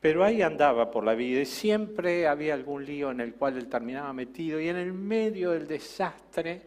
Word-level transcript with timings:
Pero 0.00 0.24
ahí 0.24 0.42
andaba 0.42 0.90
por 0.90 1.04
la 1.04 1.14
vida 1.14 1.40
y 1.40 1.46
siempre 1.46 2.26
había 2.26 2.54
algún 2.54 2.84
lío 2.84 3.10
en 3.10 3.20
el 3.20 3.34
cual 3.34 3.56
él 3.56 3.68
terminaba 3.68 4.12
metido 4.12 4.60
y 4.60 4.68
en 4.68 4.76
el 4.76 4.92
medio 4.92 5.50
del 5.50 5.66
desastre, 5.66 6.62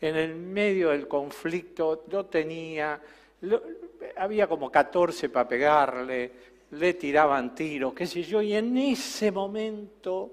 en 0.00 0.16
el 0.16 0.34
medio 0.34 0.90
del 0.90 1.06
conflicto, 1.06 2.04
lo 2.10 2.26
tenía, 2.26 3.00
había 4.16 4.46
como 4.46 4.70
14 4.70 5.28
para 5.28 5.48
pegarle, 5.48 6.32
le 6.72 6.94
tiraban 6.94 7.54
tiros, 7.54 7.94
qué 7.94 8.06
sé 8.06 8.22
yo, 8.22 8.42
y 8.42 8.54
en 8.54 8.76
ese 8.76 9.30
momento 9.30 10.32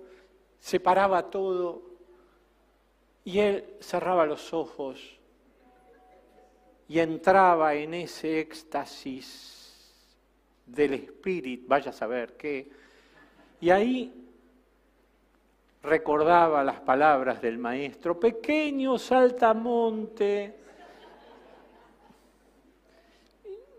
se 0.59 0.79
paraba 0.79 1.29
todo 1.29 1.81
y 3.23 3.39
él 3.39 3.75
cerraba 3.79 4.25
los 4.25 4.53
ojos 4.53 5.16
y 6.89 6.99
entraba 6.99 7.73
en 7.73 7.93
ese 7.93 8.39
éxtasis 8.39 9.93
del 10.66 10.93
espíritu, 10.93 11.66
vaya 11.67 11.91
a 11.91 11.93
saber 11.93 12.33
qué, 12.38 12.69
y 13.59 13.69
ahí 13.69 14.13
recordaba 15.83 16.63
las 16.63 16.80
palabras 16.81 17.41
del 17.41 17.58
maestro, 17.58 18.19
pequeño 18.19 18.97
saltamonte. 18.97 20.55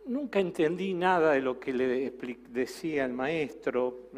Nunca 0.07 0.41
entendí 0.41 0.95
nada 0.95 1.33
de 1.33 1.41
lo 1.43 1.61
que 1.61 1.73
le 1.73 2.11
decía 2.49 3.05
el 3.05 3.13
maestro. 3.13 4.09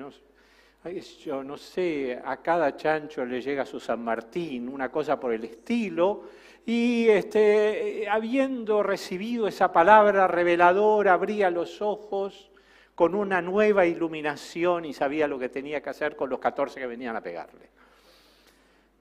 Yo 1.25 1.43
no 1.43 1.57
sé, 1.57 2.21
a 2.25 2.37
cada 2.39 2.77
chancho 2.77 3.25
le 3.25 3.43
llega 3.43 3.67
su 3.67 3.81
San 3.81 4.03
Martín, 4.03 4.69
una 4.69 4.91
cosa 4.91 5.19
por 5.19 5.33
el 5.33 5.45
estilo, 5.45 6.23
y 6.67 7.09
este, 7.09 8.07
habiendo 8.09 8.83
recibido 8.83 9.49
esa 9.49 9.73
palabra 9.73 10.29
reveladora, 10.29 11.15
abría 11.15 11.51
los 11.51 11.81
ojos 11.83 12.51
con 12.95 13.15
una 13.15 13.41
nueva 13.41 13.87
iluminación 13.87 14.85
y 14.85 14.93
sabía 14.93 15.27
lo 15.27 15.39
que 15.39 15.49
tenía 15.49 15.83
que 15.83 15.91
hacer 15.91 16.17
con 16.17 16.29
los 16.29 16.39
14 16.39 16.79
que 16.79 16.87
venían 16.87 17.17
a 17.17 17.23
pegarle. 17.23 17.69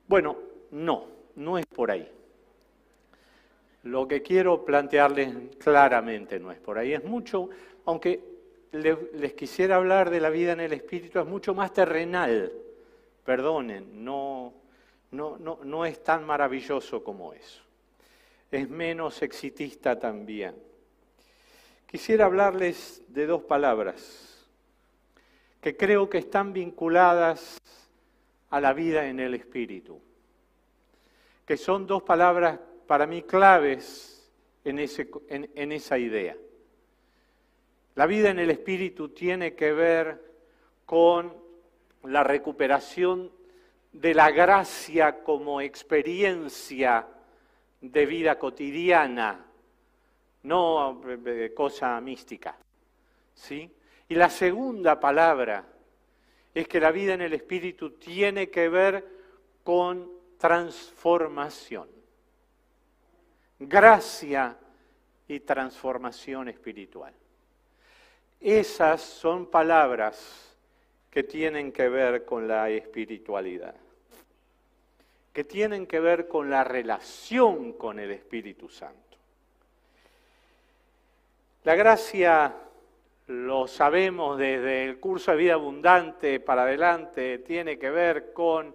Bueno, 0.07 0.37
no, 0.71 1.05
no 1.35 1.57
es 1.57 1.65
por 1.65 1.91
ahí. 1.91 2.09
Lo 3.83 4.07
que 4.07 4.21
quiero 4.21 4.63
plantearles 4.65 5.57
claramente 5.57 6.39
no 6.39 6.51
es 6.51 6.59
por 6.59 6.77
ahí, 6.77 6.93
es 6.93 7.03
mucho, 7.03 7.49
aunque 7.85 8.19
les 8.71 9.33
quisiera 9.33 9.77
hablar 9.77 10.09
de 10.09 10.19
la 10.19 10.29
vida 10.29 10.53
en 10.53 10.59
el 10.59 10.73
Espíritu, 10.73 11.19
es 11.19 11.25
mucho 11.25 11.53
más 11.53 11.73
terrenal, 11.73 12.51
perdonen, 13.25 14.03
no, 14.03 14.53
no, 15.11 15.37
no, 15.37 15.59
no 15.63 15.85
es 15.85 16.03
tan 16.03 16.25
maravilloso 16.25 17.03
como 17.03 17.33
eso. 17.33 17.63
Es 18.51 18.69
menos 18.69 19.21
exitista 19.21 19.97
también. 19.99 20.55
Quisiera 21.85 22.25
hablarles 22.25 23.01
de 23.07 23.25
dos 23.25 23.43
palabras 23.43 24.47
que 25.61 25.75
creo 25.75 26.09
que 26.09 26.19
están 26.19 26.53
vinculadas 26.53 27.57
a 28.49 28.61
la 28.61 28.73
vida 28.73 29.07
en 29.07 29.19
el 29.19 29.33
Espíritu, 29.33 29.99
que 31.45 31.57
son 31.57 31.85
dos 31.85 32.03
palabras 32.03 32.59
para 32.87 33.05
mí 33.05 33.23
claves 33.23 34.31
en, 34.63 34.79
en 34.79 35.71
esa 35.71 35.97
idea. 35.97 36.37
La 37.95 38.05
vida 38.05 38.29
en 38.29 38.39
el 38.39 38.49
Espíritu 38.51 39.09
tiene 39.09 39.55
que 39.55 39.73
ver 39.73 40.23
con 40.85 41.33
la 42.03 42.23
recuperación 42.23 43.31
de 43.99 44.13
la 44.13 44.31
gracia 44.31 45.23
como 45.23 45.59
experiencia 45.59 47.05
de 47.81 48.05
vida 48.05 48.39
cotidiana, 48.39 49.45
no 50.43 51.01
de 51.03 51.53
cosa 51.53 51.99
mística. 51.99 52.55
¿sí? 53.33 53.69
Y 54.07 54.15
la 54.15 54.29
segunda 54.29 54.97
palabra 55.01 55.65
es 56.53 56.65
que 56.69 56.79
la 56.79 56.91
vida 56.91 57.13
en 57.13 57.21
el 57.23 57.33
Espíritu 57.33 57.91
tiene 57.91 58.49
que 58.49 58.69
ver 58.69 59.05
con 59.65 60.09
transformación. 60.37 61.89
Gracia 63.59 64.57
y 65.27 65.41
transformación 65.41 66.47
espiritual. 66.47 67.13
Esas 68.39 69.01
son 69.01 69.47
palabras 69.47 70.55
que 71.11 71.23
tienen 71.23 71.73
que 71.73 71.89
ver 71.89 72.23
con 72.23 72.47
la 72.47 72.69
espiritualidad, 72.69 73.75
que 75.33 75.43
tienen 75.43 75.85
que 75.85 75.99
ver 75.99 76.27
con 76.27 76.49
la 76.49 76.63
relación 76.63 77.73
con 77.73 77.99
el 77.99 78.11
Espíritu 78.11 78.69
Santo. 78.69 79.17
La 81.63 81.75
gracia, 81.75 82.55
lo 83.27 83.67
sabemos 83.67 84.37
desde 84.37 84.85
el 84.85 84.99
curso 84.99 85.31
de 85.31 85.37
vida 85.37 85.53
abundante 85.53 86.39
para 86.39 86.63
adelante, 86.63 87.39
tiene 87.39 87.77
que 87.77 87.91
ver 87.91 88.33
con 88.33 88.73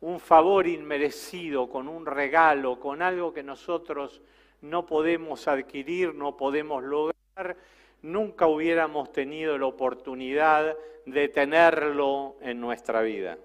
un 0.00 0.20
favor 0.20 0.66
inmerecido, 0.66 1.68
con 1.68 1.88
un 1.88 2.06
regalo, 2.06 2.78
con 2.78 3.02
algo 3.02 3.34
que 3.34 3.42
nosotros 3.42 4.20
no 4.60 4.86
podemos 4.86 5.48
adquirir, 5.48 6.14
no 6.14 6.36
podemos 6.36 6.84
lograr, 6.84 7.56
nunca 8.02 8.46
hubiéramos 8.46 9.10
tenido 9.10 9.58
la 9.58 9.66
oportunidad 9.66 10.76
de 11.06 11.28
tenerlo 11.28 12.36
en 12.40 12.60
nuestra 12.60 13.02
vida. 13.02 13.38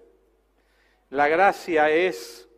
La 1.14 1.28
gracia 1.28 1.92
es 1.92 2.50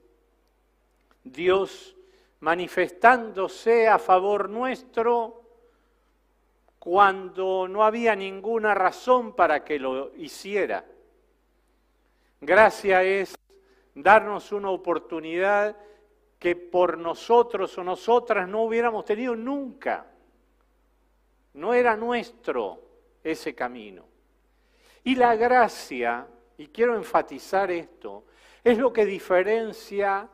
Dios 1.25 1.93
manifestándose 2.39 3.85
a 3.89 3.99
favor 3.99 4.49
nuestro 4.49 5.43
cuando 6.79 7.67
no 7.67 7.83
había 7.83 8.15
ninguna 8.15 8.73
razón 8.73 9.35
para 9.35 9.65
que 9.65 9.77
lo 9.77 10.15
hiciera. 10.15 10.85
Gracia 12.39 13.03
es 13.03 13.35
darnos 13.93 14.53
una 14.53 14.69
oportunidad 14.69 15.75
que 16.39 16.55
por 16.55 16.97
nosotros 16.97 17.77
o 17.77 17.83
nosotras 17.83 18.47
no 18.47 18.61
hubiéramos 18.61 19.03
tenido 19.03 19.35
nunca. 19.35 20.05
No 21.55 21.73
era 21.73 21.97
nuestro 21.97 22.79
ese 23.21 23.53
camino. 23.53 24.05
Y 25.03 25.15
la 25.15 25.35
gracia, 25.35 26.25
y 26.57 26.67
quiero 26.67 26.95
enfatizar 26.95 27.69
esto, 27.69 28.23
es 28.65 28.79
lo 28.79 28.91
que 28.91 29.05
diferencia 29.05 30.27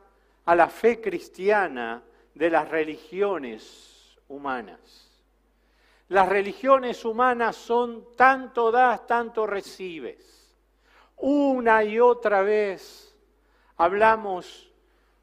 a 0.45 0.55
la 0.55 0.69
fe 0.69 1.01
cristiana 1.01 2.01
de 2.33 2.49
las 2.49 2.69
religiones 2.69 4.17
humanas. 4.29 5.11
Las 6.07 6.29
religiones 6.29 7.03
humanas 7.03 7.57
son 7.57 8.15
tanto 8.15 8.71
das, 8.71 9.05
tanto 9.05 9.45
recibes. 9.45 10.49
Una 11.17 11.83
y 11.83 11.99
otra 11.99 12.41
vez 12.41 13.13
hablamos 13.75 14.71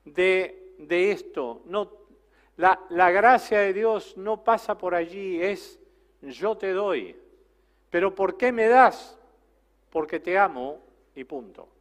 de, 0.05 0.77
esto. 0.89 1.63
La 2.57 3.11
gracia 3.11 3.61
de 3.61 3.73
Dios 3.73 4.19
no 4.19 4.45
pasa 4.45 4.77
por 4.77 4.95
allí, 4.95 5.43
es 5.43 5.79
yo 6.21 6.59
te 6.59 6.73
doy. 6.75 7.17
Pero 7.89 8.15
¿por 8.15 8.37
qué 8.37 8.53
me 8.53 8.69
das? 8.69 9.19
Porque 9.89 10.21
te 10.21 10.37
amo 10.37 10.79
y 11.15 11.25
punto. 11.25 11.78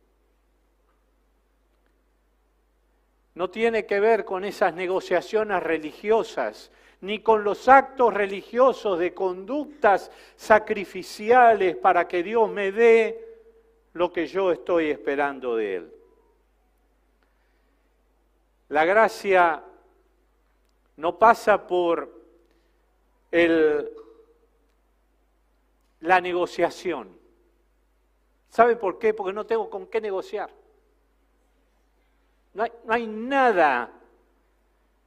No 3.38 3.51
tiene 3.51 3.86
que 3.86 4.00
ver 4.00 4.25
con 4.25 4.44
esas 4.44 4.74
negociaciones 4.74 5.62
religiosas, 5.62 6.72
ni 7.01 7.19
con 7.19 7.44
los 7.44 7.69
actos 7.69 8.12
religiosos 8.12 8.98
de 8.98 9.13
conductas 9.13 10.10
sacrificiales 10.36 11.75
para 11.75 12.07
que 12.07 12.24
Dios 12.24 12.50
me 12.50 12.72
dé 12.72 13.38
lo 13.94 14.12
que 14.12 14.25
yo 14.25 14.51
estoy 14.51 14.89
esperando 14.89 15.56
de 15.56 15.75
Él. 15.75 15.94
La 18.69 18.86
gracia 18.86 19.63
no 20.95 21.19
pasa 21.19 21.68
por 21.68 22.12
el, 23.30 23.88
la 26.00 26.19
negociación. 26.22 27.16
¿Sabe 28.50 28.78
por 28.78 28.98
qué? 28.98 29.13
Porque 29.13 29.33
no 29.33 29.45
tengo 29.45 29.69
con 29.69 29.86
qué 29.86 30.01
negociar. 30.01 30.50
No 32.57 32.63
hay, 32.63 32.71
no 32.86 32.94
hay 32.94 33.06
nada 33.06 33.92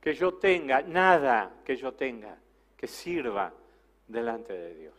que 0.01 0.15
yo 0.15 0.35
tenga, 0.35 0.83
nada 0.83 1.53
que 1.65 1.75
yo 1.75 1.93
tenga 1.95 2.39
que 2.77 2.87
sirva 2.87 3.53
delante 4.07 4.53
de 4.53 4.75
Dios. 4.77 4.95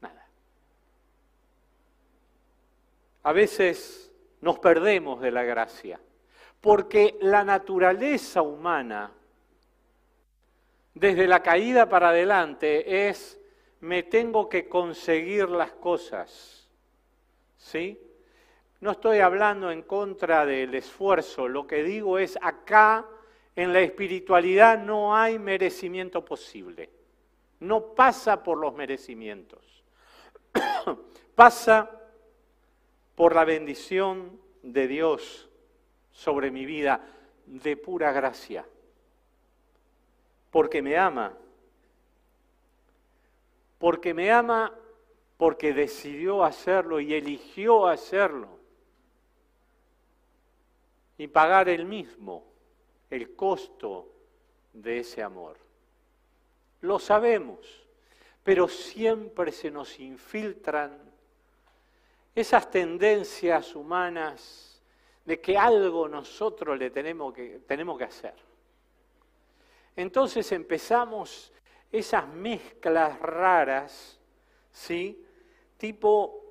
Nada. 0.00 0.26
A 3.22 3.32
veces 3.32 4.12
nos 4.40 4.58
perdemos 4.58 5.20
de 5.20 5.30
la 5.30 5.44
gracia, 5.44 6.00
porque 6.60 7.16
la 7.20 7.44
naturaleza 7.44 8.42
humana, 8.42 9.12
desde 10.94 11.28
la 11.28 11.44
caída 11.44 11.88
para 11.88 12.08
adelante, 12.08 13.08
es 13.08 13.38
me 13.82 14.02
tengo 14.02 14.48
que 14.48 14.68
conseguir 14.68 15.48
las 15.48 15.70
cosas. 15.74 16.68
¿Sí? 17.56 18.00
No 18.80 18.92
estoy 18.92 19.18
hablando 19.18 19.70
en 19.70 19.82
contra 19.82 20.46
del 20.46 20.74
esfuerzo, 20.74 21.48
lo 21.48 21.66
que 21.66 21.82
digo 21.82 22.18
es 22.18 22.38
acá 22.40 23.04
en 23.56 23.72
la 23.72 23.80
espiritualidad 23.80 24.78
no 24.78 25.16
hay 25.16 25.36
merecimiento 25.36 26.24
posible. 26.24 26.88
No 27.58 27.92
pasa 27.94 28.44
por 28.44 28.56
los 28.56 28.72
merecimientos. 28.72 29.82
pasa 31.34 31.90
por 33.16 33.34
la 33.34 33.44
bendición 33.44 34.40
de 34.62 34.86
Dios 34.86 35.48
sobre 36.12 36.52
mi 36.52 36.66
vida 36.66 37.00
de 37.46 37.76
pura 37.76 38.12
gracia. 38.12 38.64
Porque 40.52 40.80
me 40.80 40.96
ama. 40.96 41.34
Porque 43.78 44.14
me 44.14 44.30
ama 44.30 44.72
porque 45.36 45.72
decidió 45.72 46.44
hacerlo 46.44 47.00
y 47.00 47.14
eligió 47.14 47.88
hacerlo. 47.88 48.57
Y 51.18 51.26
pagar 51.26 51.68
el 51.68 51.84
mismo 51.84 52.44
el 53.10 53.34
costo 53.34 54.08
de 54.72 55.00
ese 55.00 55.22
amor. 55.22 55.56
Lo 56.80 56.98
sabemos, 56.98 57.86
pero 58.44 58.68
siempre 58.68 59.52
se 59.52 59.70
nos 59.70 59.98
infiltran 59.98 60.98
esas 62.34 62.70
tendencias 62.70 63.74
humanas 63.74 64.82
de 65.24 65.40
que 65.40 65.58
algo 65.58 66.08
nosotros 66.08 66.78
le 66.78 66.90
tenemos 66.90 67.34
que, 67.34 67.60
tenemos 67.66 67.98
que 67.98 68.04
hacer. 68.04 68.34
Entonces 69.96 70.52
empezamos 70.52 71.52
esas 71.90 72.28
mezclas 72.28 73.18
raras, 73.18 74.20
¿sí? 74.70 75.24
Tipo, 75.76 76.44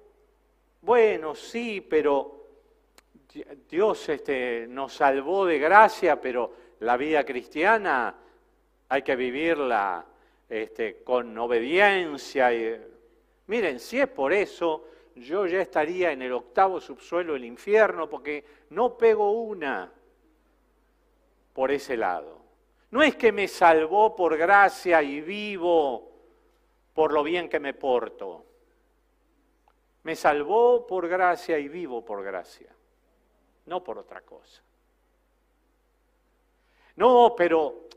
bueno, 0.82 1.36
sí, 1.36 1.80
pero 1.80 2.37
Dios 3.70 4.08
este, 4.10 4.68
nos 4.68 4.94
salvó 4.94 5.46
de 5.46 5.60
gracia, 5.60 6.20
pero 6.20 6.54
la 6.80 6.96
vida 6.96 7.24
cristiana 7.26 8.16
hay 8.90 9.02
que 9.02 9.16
vivirla 9.16 10.06
este, 10.48 11.04
con 11.04 11.38
obediencia. 11.38 12.54
Y, 12.54 12.82
miren, 13.48 13.80
si 13.80 14.00
es 14.00 14.08
por 14.08 14.32
eso, 14.32 14.88
yo 15.16 15.46
ya 15.46 15.62
estaría 15.62 16.12
en 16.12 16.22
el 16.22 16.32
octavo 16.32 16.80
subsuelo 16.80 17.34
del 17.34 17.46
infierno, 17.46 18.10
porque 18.10 18.46
no 18.70 18.98
pego 18.98 19.32
una 19.32 19.92
por 21.54 21.72
ese 21.72 21.98
lado. 21.98 22.38
No 22.92 23.04
es 23.04 23.18
que 23.18 23.34
me 23.34 23.50
salvó 23.50 24.16
por 24.16 24.38
gracia 24.38 25.04
y 25.04 25.20
vivo 25.20 26.12
por 26.94 27.12
lo 27.12 27.24
bien 27.24 27.50
que 27.50 27.60
me 27.60 27.74
porto. 27.74 28.46
Me 30.04 30.16
salvó 30.16 30.88
por 30.88 31.10
gracia 31.10 31.60
y 31.60 31.68
vivo 31.68 32.06
por 32.06 32.24
gracia 32.24 32.77
no 33.68 33.84
por 33.84 33.98
otra 34.00 34.22
cosa. 34.22 34.62
No, 36.96 37.36
pero 37.38 37.88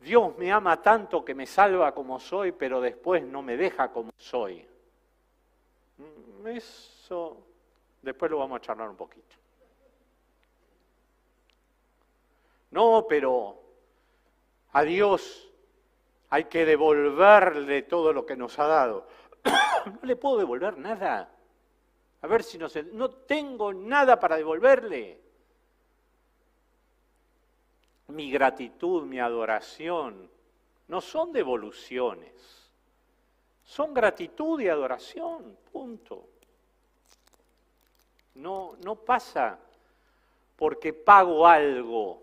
Dios 0.00 0.36
me 0.36 0.52
ama 0.52 0.80
tanto 0.82 1.24
que 1.24 1.34
me 1.34 1.46
salva 1.46 1.92
como 1.92 2.20
soy, 2.20 2.52
pero 2.52 2.80
después 2.80 3.22
no 3.22 3.42
me 3.42 3.56
deja 3.56 3.90
como 3.90 4.12
soy. 4.16 4.66
Mm, 5.98 6.46
eso 6.48 7.38
después 8.02 8.30
lo 8.30 8.38
vamos 8.38 8.58
a 8.58 8.60
charlar 8.60 8.90
un 8.90 8.96
poquito. 8.96 9.36
No, 12.70 13.06
pero 13.08 13.60
a 14.72 14.82
Dios 14.82 15.48
hay 16.28 16.44
que 16.44 16.64
devolverle 16.64 17.82
todo 17.82 18.12
lo 18.12 18.24
que 18.24 18.36
nos 18.36 18.58
ha 18.58 18.66
dado. 18.66 19.06
no 19.86 19.98
le 20.02 20.16
puedo 20.16 20.38
devolver 20.38 20.76
nada. 20.78 21.30
A 22.22 22.26
ver 22.26 22.42
si 22.42 22.58
no 22.58 22.68
sé. 22.68 22.82
No 22.82 23.10
tengo 23.10 23.72
nada 23.72 24.18
para 24.18 24.36
devolverle. 24.36 25.18
Mi 28.08 28.30
gratitud, 28.30 29.04
mi 29.04 29.20
adoración, 29.20 30.28
no 30.88 31.00
son 31.00 31.32
devoluciones. 31.32 32.32
Son 33.64 33.94
gratitud 33.94 34.60
y 34.60 34.68
adoración, 34.68 35.56
punto. 35.72 36.26
No, 38.34 38.76
no 38.84 38.96
pasa 38.96 39.58
porque 40.56 40.92
pago 40.92 41.46
algo, 41.46 42.22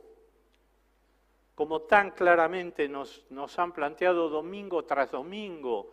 como 1.55 1.81
tan 1.81 2.11
claramente 2.11 2.87
nos, 2.87 3.25
nos 3.29 3.57
han 3.57 3.71
planteado 3.71 4.29
domingo 4.29 4.83
tras 4.85 5.09
domingo, 5.09 5.91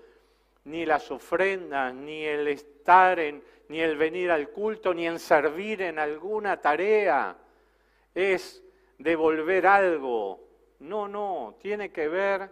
ni 0.65 0.87
las 0.87 1.11
ofrendas, 1.11 1.95
ni 1.95 2.25
el 2.25 2.49
estar 2.49 3.19
en, 3.19 3.43
ni 3.69 3.81
el 3.81 3.97
venir 3.97 4.31
al 4.31 4.49
culto, 4.51 4.95
ni 4.95 5.07
en 5.07 5.19
servir 5.19 5.83
en 5.83 5.99
alguna 5.99 6.61
tarea, 6.61 7.37
es 8.15 8.63
devolver 8.99 9.67
algo. 9.67 10.41
No, 10.81 11.09
no, 11.09 11.57
tiene 11.61 11.93
que 11.93 12.09
ver 12.09 12.51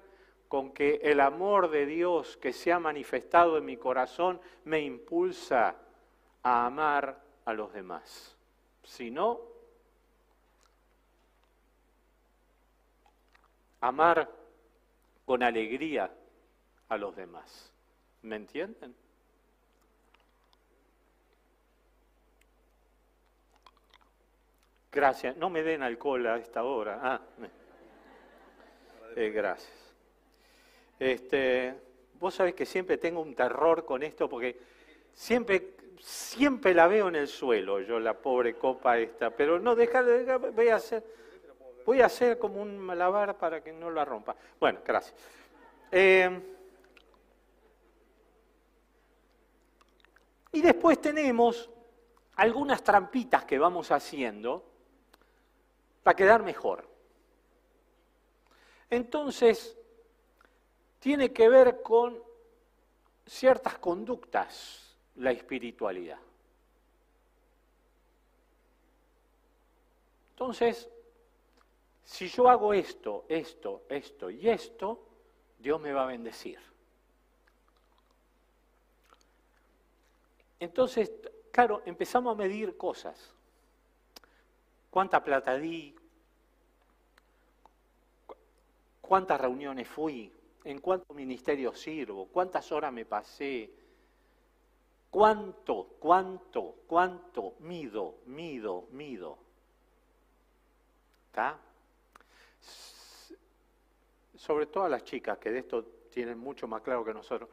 con 0.49 0.73
que 0.73 1.01
el 1.03 1.21
amor 1.21 1.71
de 1.71 1.87
Dios 1.87 2.37
que 2.37 2.53
se 2.53 2.73
ha 2.73 2.79
manifestado 2.79 3.57
en 3.57 3.65
mi 3.65 3.77
corazón 3.77 4.41
me 4.65 4.81
impulsa 4.81 5.77
a 6.43 6.67
amar 6.67 7.19
a 7.47 7.53
los 7.55 7.73
demás. 7.73 8.37
Si 8.83 9.11
no, 9.11 9.41
amar 13.81 14.31
con 15.25 15.43
alegría 15.43 16.13
a 16.89 16.97
los 16.97 17.17
demás. 17.17 17.72
¿Me 18.23 18.37
entienden? 18.37 18.95
Gracias. 24.93 25.37
No 25.37 25.51
me 25.51 25.63
den 25.63 25.83
alcohol 25.83 26.27
a 26.27 26.37
esta 26.37 26.63
hora. 26.63 27.01
Ah, 27.03 27.21
eh, 29.17 29.31
gracias. 29.31 29.73
Este, 30.99 31.75
vos 32.21 32.35
sabés 32.35 32.55
que 32.55 32.65
siempre 32.65 32.99
tengo 32.99 33.21
un 33.21 33.35
terror 33.35 33.85
con 33.85 34.03
esto 34.03 34.29
porque 34.29 34.57
siempre, 35.13 35.75
siempre 35.99 36.75
la 36.75 36.87
veo 36.87 37.09
en 37.09 37.17
el 37.17 37.27
suelo, 37.27 37.81
yo 37.81 37.99
la 37.99 38.15
pobre 38.15 38.55
copa 38.55 38.99
esta, 38.99 39.31
pero 39.31 39.59
no, 39.59 39.75
deja, 39.75 40.03
voy 40.39 40.69
a 40.69 40.77
hacer, 40.77 41.03
voy 41.85 42.01
a 42.01 42.07
hacer 42.07 42.39
como 42.39 42.63
un 42.63 42.79
malabar 42.79 43.37
para 43.37 43.61
que 43.63 43.73
no 43.73 43.91
la 43.91 44.05
rompa. 44.05 44.37
Bueno, 44.61 44.81
gracias. 44.87 45.17
Eh, 45.91 46.52
y 50.53 50.61
después 50.61 51.01
tenemos 51.01 51.71
algunas 52.37 52.85
trampitas 52.85 53.45
que 53.45 53.59
vamos 53.59 53.91
haciendo 53.91 54.65
para 56.03 56.17
quedar 56.17 56.43
mejor. 56.43 56.89
Entonces, 58.91 59.77
tiene 60.99 61.33
que 61.33 61.49
ver 61.49 61.81
con 61.83 62.23
ciertas 63.27 63.79
conductas 63.79 64.97
la 65.17 65.31
espiritualidad. 65.31 66.19
Entonces, 70.31 70.89
si 72.05 72.29
yo 72.29 72.49
hago 72.49 72.75
esto, 72.75 73.25
esto, 73.29 73.85
esto 73.89 74.29
y 74.29 74.49
esto, 74.49 75.01
Dios 75.59 75.81
me 75.81 75.93
va 75.93 76.03
a 76.03 76.07
bendecir. 76.07 76.72
Entonces, 80.63 81.11
claro, 81.51 81.83
empezamos 81.87 82.33
a 82.33 82.39
medir 82.39 82.77
cosas 82.77 83.35
cuánta 84.91 85.25
plata 85.25 85.59
di, 85.59 85.93
cuántas 89.01 89.41
reuniones 89.41 89.89
fui, 89.89 90.33
¿En 90.65 90.79
cuánto 90.79 91.13
ministerio 91.13 91.75
sirvo? 91.75 92.27
¿Cuántas 92.27 92.71
horas 92.71 92.93
me 92.93 93.05
pasé? 93.05 93.69
¿Cuánto, 95.11 95.97
cuánto, 95.99 96.77
cuánto 96.87 97.55
mido, 97.59 98.19
mido, 98.27 98.87
mido? 98.93 99.39
¿Está? 101.27 101.59
Sobre 104.37 104.67
todo 104.67 104.85
a 104.85 104.89
las 104.89 105.03
chicas, 105.03 105.39
que 105.39 105.51
de 105.51 105.59
esto 105.59 105.85
tienen 106.13 106.39
mucho 106.39 106.69
más 106.69 106.81
claro 106.83 107.05
que 107.05 107.13
nosotros. 107.13 107.51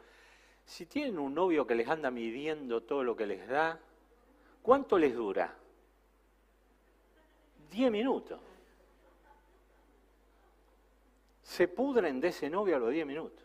Si 0.69 0.85
tienen 0.85 1.17
un 1.17 1.33
novio 1.33 1.65
que 1.65 1.73
les 1.73 1.87
anda 1.87 2.11
midiendo 2.11 2.83
todo 2.83 3.03
lo 3.03 3.15
que 3.15 3.25
les 3.25 3.47
da, 3.47 3.79
¿cuánto 4.61 4.99
les 4.99 5.15
dura? 5.15 5.51
Diez 7.71 7.91
minutos. 7.91 8.39
Se 11.41 11.67
pudren 11.67 12.21
de 12.21 12.27
ese 12.27 12.51
novio 12.51 12.75
a 12.75 12.79
los 12.79 12.91
diez 12.91 13.03
minutos. 13.03 13.43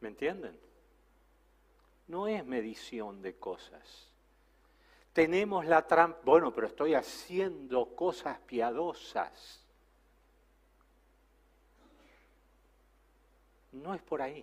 ¿Me 0.00 0.08
entienden? 0.08 0.58
No 2.08 2.26
es 2.28 2.42
medición 2.46 3.20
de 3.20 3.34
cosas. 3.36 4.08
Tenemos 5.12 5.66
la 5.66 5.86
trampa, 5.86 6.18
bueno, 6.24 6.50
pero 6.54 6.66
estoy 6.66 6.94
haciendo 6.94 7.94
cosas 7.94 8.38
piadosas. 8.38 9.62
No 13.72 13.92
es 13.92 14.00
por 14.00 14.22
ahí. 14.22 14.42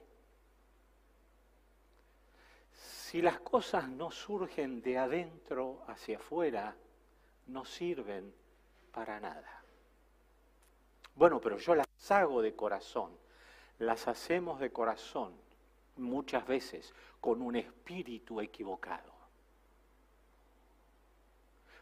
Si 3.14 3.22
las 3.22 3.42
cosas 3.42 3.88
no 3.90 4.10
surgen 4.10 4.82
de 4.82 4.98
adentro 4.98 5.84
hacia 5.86 6.18
afuera, 6.18 6.76
no 7.46 7.64
sirven 7.64 8.34
para 8.92 9.20
nada. 9.20 9.62
Bueno, 11.14 11.40
pero 11.40 11.60
yo 11.60 11.76
las 11.76 11.86
hago 12.10 12.42
de 12.42 12.56
corazón. 12.56 13.12
Las 13.78 14.08
hacemos 14.08 14.60
de 14.60 14.72
corazón 14.72 15.32
muchas 15.98 16.48
veces 16.48 16.92
con 17.22 17.44
un 17.44 17.56
espíritu 17.56 18.42
equivocado. 18.42 19.14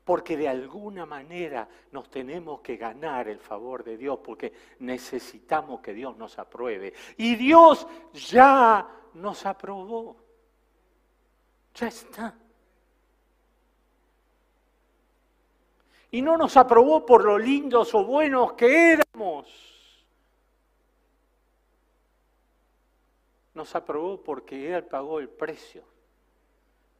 Porque 0.03 0.35
de 0.35 0.49
alguna 0.49 1.05
manera 1.05 1.65
nos 1.93 2.11
tenemos 2.11 2.59
que 2.59 2.75
ganar 2.75 3.29
el 3.29 3.39
favor 3.39 3.85
de 3.85 3.95
Dios, 3.95 4.19
porque 4.21 4.51
necesitamos 4.79 5.79
que 5.79 5.93
Dios 5.93 6.17
nos 6.17 6.37
apruebe. 6.37 6.93
Y 7.15 7.37
Dios 7.37 7.87
ya 8.11 8.85
nos 9.13 9.45
aprobó. 9.45 10.30
Ya 11.75 11.87
está. 11.87 12.35
Y 16.11 16.21
no 16.21 16.35
nos 16.37 16.57
aprobó 16.57 17.05
por 17.05 17.23
lo 17.23 17.37
lindos 17.37 17.95
o 17.95 18.03
buenos 18.03 18.53
que 18.53 18.93
éramos. 18.93 19.47
Nos 23.53 23.75
aprobó 23.75 24.21
porque 24.21 24.75
Él 24.75 24.83
pagó 24.85 25.19
el 25.19 25.29
precio 25.29 25.83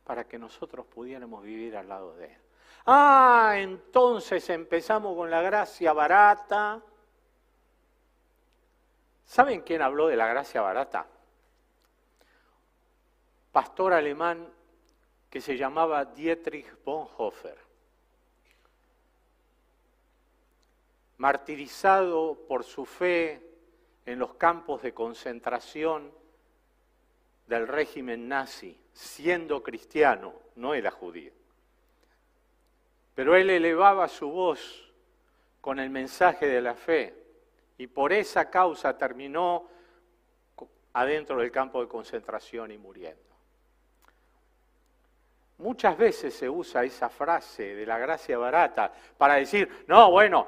para 0.06 0.28
que 0.28 0.40
nosotros 0.40 0.86
pudiéramos 0.86 1.44
vivir 1.44 1.76
al 1.76 1.90
lado 1.90 2.16
de 2.16 2.28
Él. 2.28 2.42
Ah, 2.86 3.54
entonces 3.58 4.50
empezamos 4.50 5.16
con 5.16 5.30
la 5.30 5.42
gracia 5.42 5.94
barata. 5.94 6.82
¿Saben 9.26 9.62
quién 9.62 9.82
habló 9.82 10.08
de 10.08 10.16
la 10.16 10.28
gracia 10.28 10.62
barata? 10.62 11.06
Pastor 13.52 13.94
alemán 13.94 14.48
que 15.32 15.42
se 15.42 15.58
llamaba 15.58 16.06
Dietrich 16.06 16.68
Bonhoeffer. 16.86 17.72
martirizado 21.22 22.36
por 22.48 22.64
su 22.64 22.84
fe 22.84 23.40
en 24.08 24.18
los 24.18 24.34
campos 24.34 24.82
de 24.82 24.92
concentración 24.92 26.12
del 27.46 27.68
régimen 27.68 28.28
nazi, 28.28 28.76
siendo 28.92 29.62
cristiano, 29.62 30.34
no 30.56 30.74
era 30.74 30.90
judío. 30.90 31.32
Pero 33.14 33.36
él 33.36 33.52
elevaba 33.52 34.08
su 34.08 34.32
voz 34.32 34.92
con 35.62 35.80
el 35.80 35.92
mensaje 35.92 36.48
de 36.48 36.60
la 36.60 36.74
fe 36.74 37.14
y 37.78 37.86
por 37.86 38.14
esa 38.14 38.50
causa 38.50 38.98
terminó 38.98 39.68
adentro 40.94 41.38
del 41.38 41.52
campo 41.52 41.82
de 41.82 41.88
concentración 41.88 42.72
y 42.72 42.80
muriendo. 42.80 43.31
Muchas 45.62 45.96
veces 45.96 46.34
se 46.34 46.50
usa 46.50 46.84
esa 46.84 47.08
frase 47.08 47.76
de 47.76 47.86
la 47.86 48.00
gracia 48.00 48.36
barata 48.36 48.92
para 49.16 49.36
decir, 49.36 49.86
no, 49.86 50.10
bueno, 50.10 50.48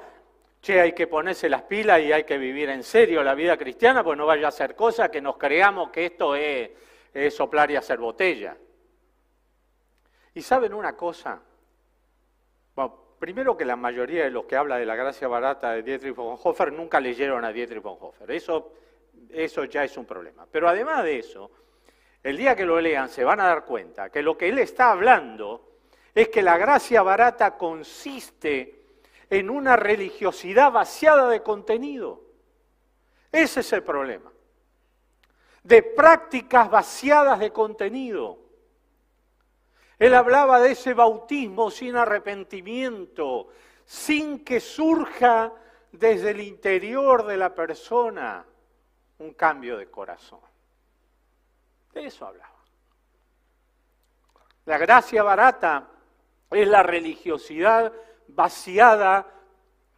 che, 0.60 0.80
hay 0.80 0.92
que 0.92 1.06
ponerse 1.06 1.48
las 1.48 1.62
pilas 1.62 2.00
y 2.00 2.12
hay 2.12 2.24
que 2.24 2.36
vivir 2.36 2.68
en 2.70 2.82
serio 2.82 3.22
la 3.22 3.36
vida 3.36 3.56
cristiana, 3.56 4.02
pues 4.02 4.18
no 4.18 4.26
vaya 4.26 4.48
a 4.48 4.50
ser 4.50 4.74
cosa 4.74 5.12
que 5.12 5.20
nos 5.20 5.36
creamos 5.36 5.90
que 5.90 6.06
esto 6.06 6.34
es, 6.34 6.72
soplar 7.32 7.70
y 7.70 7.76
hacer 7.76 7.98
botella. 7.98 8.56
Y 10.34 10.42
saben 10.42 10.74
una 10.74 10.96
cosa, 10.96 11.40
bueno, 12.74 12.98
primero 13.20 13.56
que 13.56 13.64
la 13.64 13.76
mayoría 13.76 14.24
de 14.24 14.30
los 14.30 14.46
que 14.46 14.56
habla 14.56 14.78
de 14.78 14.86
la 14.86 14.96
gracia 14.96 15.28
barata 15.28 15.74
de 15.74 15.84
Dietrich 15.84 16.16
Bonhoeffer 16.16 16.72
nunca 16.72 16.98
leyeron 16.98 17.44
a 17.44 17.52
Dietrich 17.52 17.82
Bonhoeffer, 17.82 18.32
eso, 18.32 18.72
eso 19.30 19.64
ya 19.66 19.84
es 19.84 19.96
un 19.96 20.06
problema. 20.06 20.44
Pero 20.50 20.68
además 20.68 21.04
de 21.04 21.20
eso, 21.20 21.52
el 22.24 22.38
día 22.38 22.56
que 22.56 22.64
lo 22.64 22.80
lean 22.80 23.10
se 23.10 23.22
van 23.22 23.38
a 23.40 23.46
dar 23.46 23.66
cuenta 23.66 24.08
que 24.08 24.22
lo 24.22 24.36
que 24.36 24.48
él 24.48 24.58
está 24.58 24.90
hablando 24.90 25.74
es 26.14 26.30
que 26.30 26.40
la 26.40 26.56
gracia 26.56 27.02
barata 27.02 27.56
consiste 27.58 28.82
en 29.28 29.50
una 29.50 29.76
religiosidad 29.76 30.72
vaciada 30.72 31.28
de 31.28 31.42
contenido. 31.42 32.22
Ese 33.30 33.60
es 33.60 33.72
el 33.74 33.82
problema. 33.82 34.32
De 35.62 35.82
prácticas 35.82 36.70
vaciadas 36.70 37.38
de 37.40 37.52
contenido. 37.52 38.38
Él 39.98 40.14
hablaba 40.14 40.60
de 40.60 40.72
ese 40.72 40.94
bautismo 40.94 41.70
sin 41.70 41.94
arrepentimiento, 41.96 43.48
sin 43.84 44.44
que 44.44 44.60
surja 44.60 45.52
desde 45.92 46.30
el 46.30 46.40
interior 46.40 47.26
de 47.26 47.36
la 47.36 47.54
persona 47.54 48.46
un 49.18 49.34
cambio 49.34 49.76
de 49.76 49.90
corazón. 49.90 50.53
De 51.94 52.06
eso 52.06 52.26
hablaba. 52.26 52.52
La 54.66 54.78
gracia 54.78 55.22
barata 55.22 55.88
es 56.50 56.66
la 56.66 56.82
religiosidad 56.82 57.92
vaciada 58.28 59.26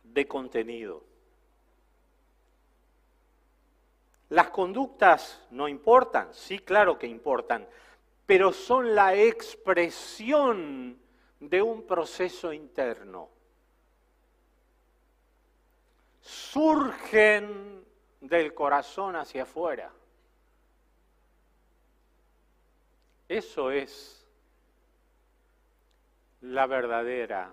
de 0.03 0.26
contenido. 0.26 1.05
Las 4.29 4.50
conductas 4.50 5.41
no 5.50 5.69
importan, 5.69 6.35
sí, 6.35 6.59
claro 6.59 6.99
que 6.99 7.07
importan, 7.07 7.67
pero 8.26 8.53
son 8.53 8.95
la 8.95 9.15
expresión 9.15 10.99
de 11.38 11.62
un 11.62 11.87
proceso 11.87 12.53
interno. 12.53 13.29
Surgen 16.21 17.85
del 18.21 18.53
corazón 18.53 19.15
hacia 19.15 19.45
afuera. 19.45 19.93
Eso 23.28 23.71
es 23.71 24.25
la 26.42 26.66
verdadera 26.66 27.52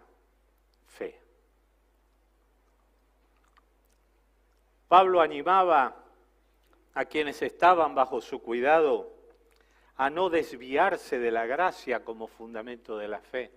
fe. 0.88 1.20
Pablo 4.88 5.22
animaba 5.22 5.96
a 6.94 7.06
quienes 7.06 7.42
estaban 7.42 7.96
bajo 7.96 8.22
su 8.22 8.42
cuidado 8.42 9.12
a 9.96 10.10
no 10.10 10.30
desviarse 10.30 11.18
de 11.18 11.32
la 11.32 11.46
gracia 11.46 12.04
como 12.04 12.28
fundamento 12.28 12.98
de 12.98 13.08
la 13.08 13.20
fe. 13.20 13.52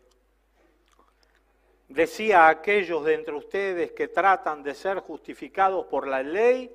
Decía 1.88 2.46
a 2.46 2.49
aquellos 2.49 3.04
de 3.04 3.14
entre 3.14 3.35
ustedes 3.35 3.92
que 3.92 4.08
tratan 4.08 4.62
de 4.62 4.75
ser 4.75 5.00
justificados 5.00 5.87
por 5.87 6.08
la 6.08 6.23
ley, 6.23 6.75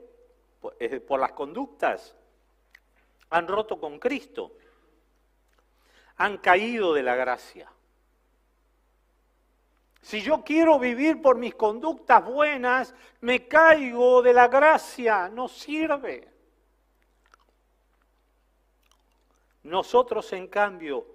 por 1.08 1.20
las 1.20 1.32
conductas, 1.34 2.16
han 3.32 3.48
roto 3.48 3.80
con 3.80 3.98
Cristo, 4.00 4.54
han 6.18 6.38
caído 6.38 6.94
de 6.94 7.04
la 7.04 7.16
gracia. 7.16 7.72
Si 10.02 10.22
yo 10.22 10.44
quiero 10.44 10.80
vivir 10.80 11.22
por 11.22 11.38
mis 11.38 11.54
conductas 11.54 12.26
buenas, 12.26 12.94
me 13.22 13.48
caigo 13.48 14.22
de 14.22 14.34
la 14.34 14.48
gracia, 14.48 15.30
no 15.30 15.48
sirve. 15.48 16.28
Nosotros, 19.64 20.34
en 20.34 20.48
cambio, 20.48 21.06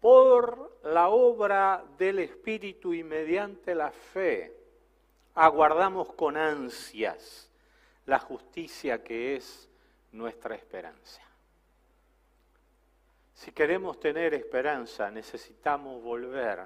por 0.00 0.80
la 0.84 1.08
obra 1.08 1.82
del 1.96 2.18
Espíritu 2.18 2.92
y 2.92 3.02
mediante 3.02 3.74
la 3.74 3.90
fe, 3.90 4.54
aguardamos 5.34 6.12
con 6.12 6.36
ansias 6.36 7.50
la 8.04 8.18
justicia 8.18 9.02
que 9.02 9.36
es 9.36 9.68
nuestra 10.12 10.54
esperanza. 10.54 11.23
Si 13.34 13.52
queremos 13.52 13.98
tener 13.98 14.32
esperanza, 14.32 15.10
necesitamos 15.10 16.02
volver 16.02 16.64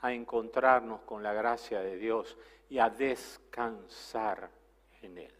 a 0.00 0.12
encontrarnos 0.12 1.02
con 1.02 1.22
la 1.22 1.32
gracia 1.32 1.80
de 1.80 1.96
Dios 1.96 2.36
y 2.70 2.78
a 2.78 2.88
descansar 2.88 4.48
en 5.02 5.18
Él. 5.18 5.34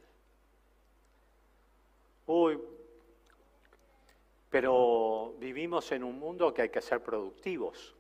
uy, 2.27 2.59
pero 4.49 5.35
vivimos 5.39 5.91
en 5.93 6.05
un 6.05 6.19
mundo 6.19 6.55
que 6.55 6.63
hay 6.63 6.69
que 6.69 6.81
ser 6.81 7.01
productivos. 7.01 7.95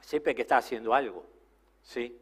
Siempre 0.00 0.34
que 0.34 0.42
estar 0.42 0.58
haciendo 0.58 0.92
algo, 0.92 1.24
¿sí? 1.82 2.16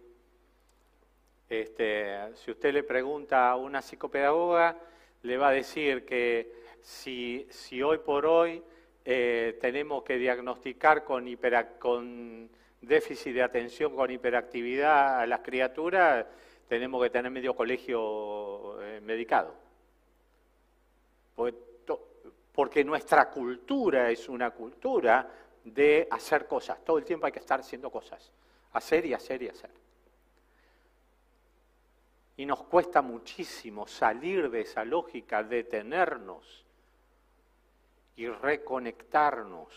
Este, 1.48 2.34
si 2.36 2.50
usted 2.50 2.72
le 2.72 2.84
pregunta 2.84 3.50
a 3.50 3.56
una 3.56 3.82
psicopedagoga, 3.82 4.78
le 5.22 5.36
va 5.36 5.48
a 5.48 5.52
decir 5.52 6.06
que 6.06 6.62
si, 6.80 7.46
si 7.50 7.82
hoy 7.82 7.98
por 7.98 8.26
hoy 8.26 8.62
eh, 9.04 9.58
tenemos 9.60 10.04
que 10.04 10.16
diagnosticar 10.16 11.04
con, 11.04 12.50
déficit 12.80 13.34
de 13.34 13.42
atención, 13.42 13.96
con 13.96 14.10
hiperactividad 14.10 15.20
a 15.20 15.26
las 15.26 15.40
criaturas, 15.40 16.26
tenemos 16.68 17.02
que 17.02 17.10
tener 17.10 17.30
medio 17.30 17.54
colegio 17.54 18.80
eh, 18.82 19.00
medicado. 19.00 19.54
Porque 22.52 22.84
nuestra 22.84 23.30
cultura 23.30 24.10
es 24.10 24.28
una 24.28 24.50
cultura 24.50 25.28
de 25.64 26.06
hacer 26.10 26.46
cosas. 26.46 26.84
Todo 26.84 26.98
el 26.98 27.04
tiempo 27.04 27.26
hay 27.26 27.32
que 27.32 27.38
estar 27.38 27.60
haciendo 27.60 27.90
cosas. 27.90 28.30
Hacer 28.72 29.06
y 29.06 29.14
hacer 29.14 29.42
y 29.42 29.48
hacer. 29.48 29.70
Y 32.36 32.46
nos 32.46 32.62
cuesta 32.64 33.02
muchísimo 33.02 33.86
salir 33.86 34.50
de 34.50 34.62
esa 34.62 34.84
lógica, 34.84 35.42
detenernos 35.42 36.64
y 38.16 38.28
reconectarnos 38.28 39.68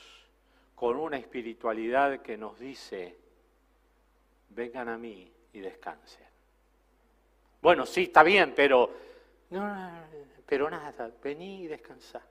con 0.76 0.98
una 0.98 1.18
espiritualidad 1.18 2.22
que 2.22 2.38
nos 2.38 2.60
dice, 2.60 3.18
vengan 4.50 4.90
a 4.90 4.98
mí 4.98 5.32
y 5.54 5.60
descansen. 5.60 6.26
Bueno, 7.62 7.86
sí, 7.86 8.04
está 8.04 8.24
bien, 8.24 8.54
pero, 8.56 8.92
no, 9.50 9.90
pero 10.46 10.70
nada, 10.70 11.12
vení 11.24 11.64
y 11.64 11.68
descansá. 11.68 12.22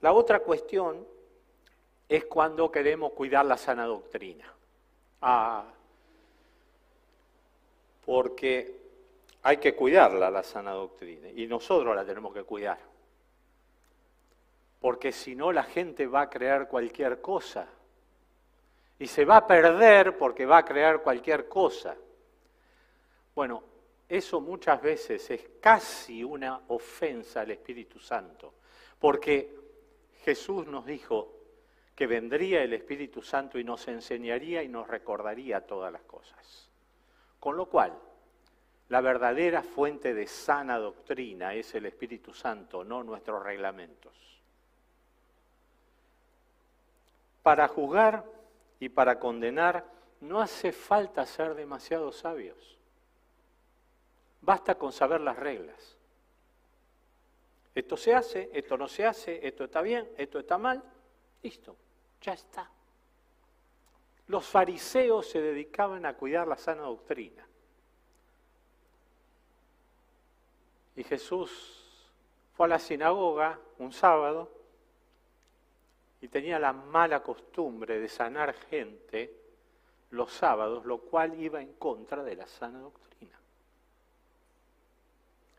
La 0.00 0.12
otra 0.12 0.40
cuestión 0.40 1.06
es 2.08 2.24
cuando 2.24 2.70
queremos 2.70 3.12
cuidar 3.12 3.44
la 3.44 3.56
sana 3.56 3.84
doctrina. 3.84 4.50
Ah, 5.20 5.64
porque 8.06 8.77
hay 9.42 9.58
que 9.58 9.74
cuidarla, 9.74 10.30
la 10.30 10.42
sana 10.42 10.72
doctrina, 10.72 11.28
y 11.30 11.46
nosotros 11.46 11.94
la 11.94 12.04
tenemos 12.04 12.34
que 12.34 12.44
cuidar. 12.44 12.78
Porque 14.80 15.12
si 15.12 15.34
no, 15.34 15.52
la 15.52 15.64
gente 15.64 16.06
va 16.06 16.22
a 16.22 16.30
crear 16.30 16.68
cualquier 16.68 17.20
cosa. 17.20 17.68
Y 18.98 19.06
se 19.06 19.24
va 19.24 19.38
a 19.38 19.46
perder 19.46 20.16
porque 20.16 20.46
va 20.46 20.58
a 20.58 20.64
crear 20.64 21.02
cualquier 21.02 21.48
cosa. 21.48 21.96
Bueno, 23.34 23.62
eso 24.08 24.40
muchas 24.40 24.80
veces 24.80 25.30
es 25.30 25.48
casi 25.60 26.24
una 26.24 26.60
ofensa 26.68 27.40
al 27.40 27.50
Espíritu 27.50 27.98
Santo. 27.98 28.54
Porque 28.98 29.56
Jesús 30.24 30.66
nos 30.66 30.84
dijo 30.84 31.34
que 31.94 32.06
vendría 32.06 32.62
el 32.62 32.72
Espíritu 32.72 33.22
Santo 33.22 33.58
y 33.58 33.64
nos 33.64 33.86
enseñaría 33.88 34.62
y 34.62 34.68
nos 34.68 34.86
recordaría 34.88 35.66
todas 35.66 35.92
las 35.92 36.02
cosas. 36.02 36.68
Con 37.40 37.56
lo 37.56 37.66
cual, 37.66 37.92
la 38.88 39.00
verdadera 39.00 39.62
fuente 39.62 40.14
de 40.14 40.26
sana 40.26 40.78
doctrina 40.78 41.54
es 41.54 41.74
el 41.74 41.86
Espíritu 41.86 42.32
Santo, 42.32 42.84
no 42.84 43.02
nuestros 43.02 43.42
reglamentos. 43.42 44.14
Para 47.42 47.68
juzgar 47.68 48.24
y 48.80 48.88
para 48.88 49.18
condenar 49.18 49.84
no 50.20 50.40
hace 50.40 50.72
falta 50.72 51.26
ser 51.26 51.54
demasiado 51.54 52.12
sabios. 52.12 52.78
Basta 54.40 54.76
con 54.76 54.92
saber 54.92 55.20
las 55.20 55.36
reglas. 55.36 55.96
Esto 57.74 57.96
se 57.96 58.14
hace, 58.14 58.50
esto 58.54 58.76
no 58.76 58.88
se 58.88 59.06
hace, 59.06 59.46
esto 59.46 59.64
está 59.64 59.82
bien, 59.82 60.08
esto 60.16 60.38
está 60.38 60.56
mal. 60.56 60.82
Listo, 61.42 61.76
ya 62.22 62.32
está. 62.32 62.70
Los 64.26 64.46
fariseos 64.46 65.28
se 65.28 65.40
dedicaban 65.40 66.06
a 66.06 66.14
cuidar 66.14 66.48
la 66.48 66.56
sana 66.56 66.82
doctrina. 66.82 67.46
Y 70.98 71.04
Jesús 71.04 72.10
fue 72.56 72.66
a 72.66 72.70
la 72.70 72.80
sinagoga 72.80 73.56
un 73.78 73.92
sábado 73.92 74.50
y 76.20 76.26
tenía 76.26 76.58
la 76.58 76.72
mala 76.72 77.22
costumbre 77.22 78.00
de 78.00 78.08
sanar 78.08 78.52
gente 78.52 79.32
los 80.10 80.32
sábados, 80.32 80.84
lo 80.84 80.98
cual 80.98 81.40
iba 81.40 81.62
en 81.62 81.74
contra 81.74 82.24
de 82.24 82.34
la 82.34 82.48
sana 82.48 82.80
doctrina. 82.80 83.38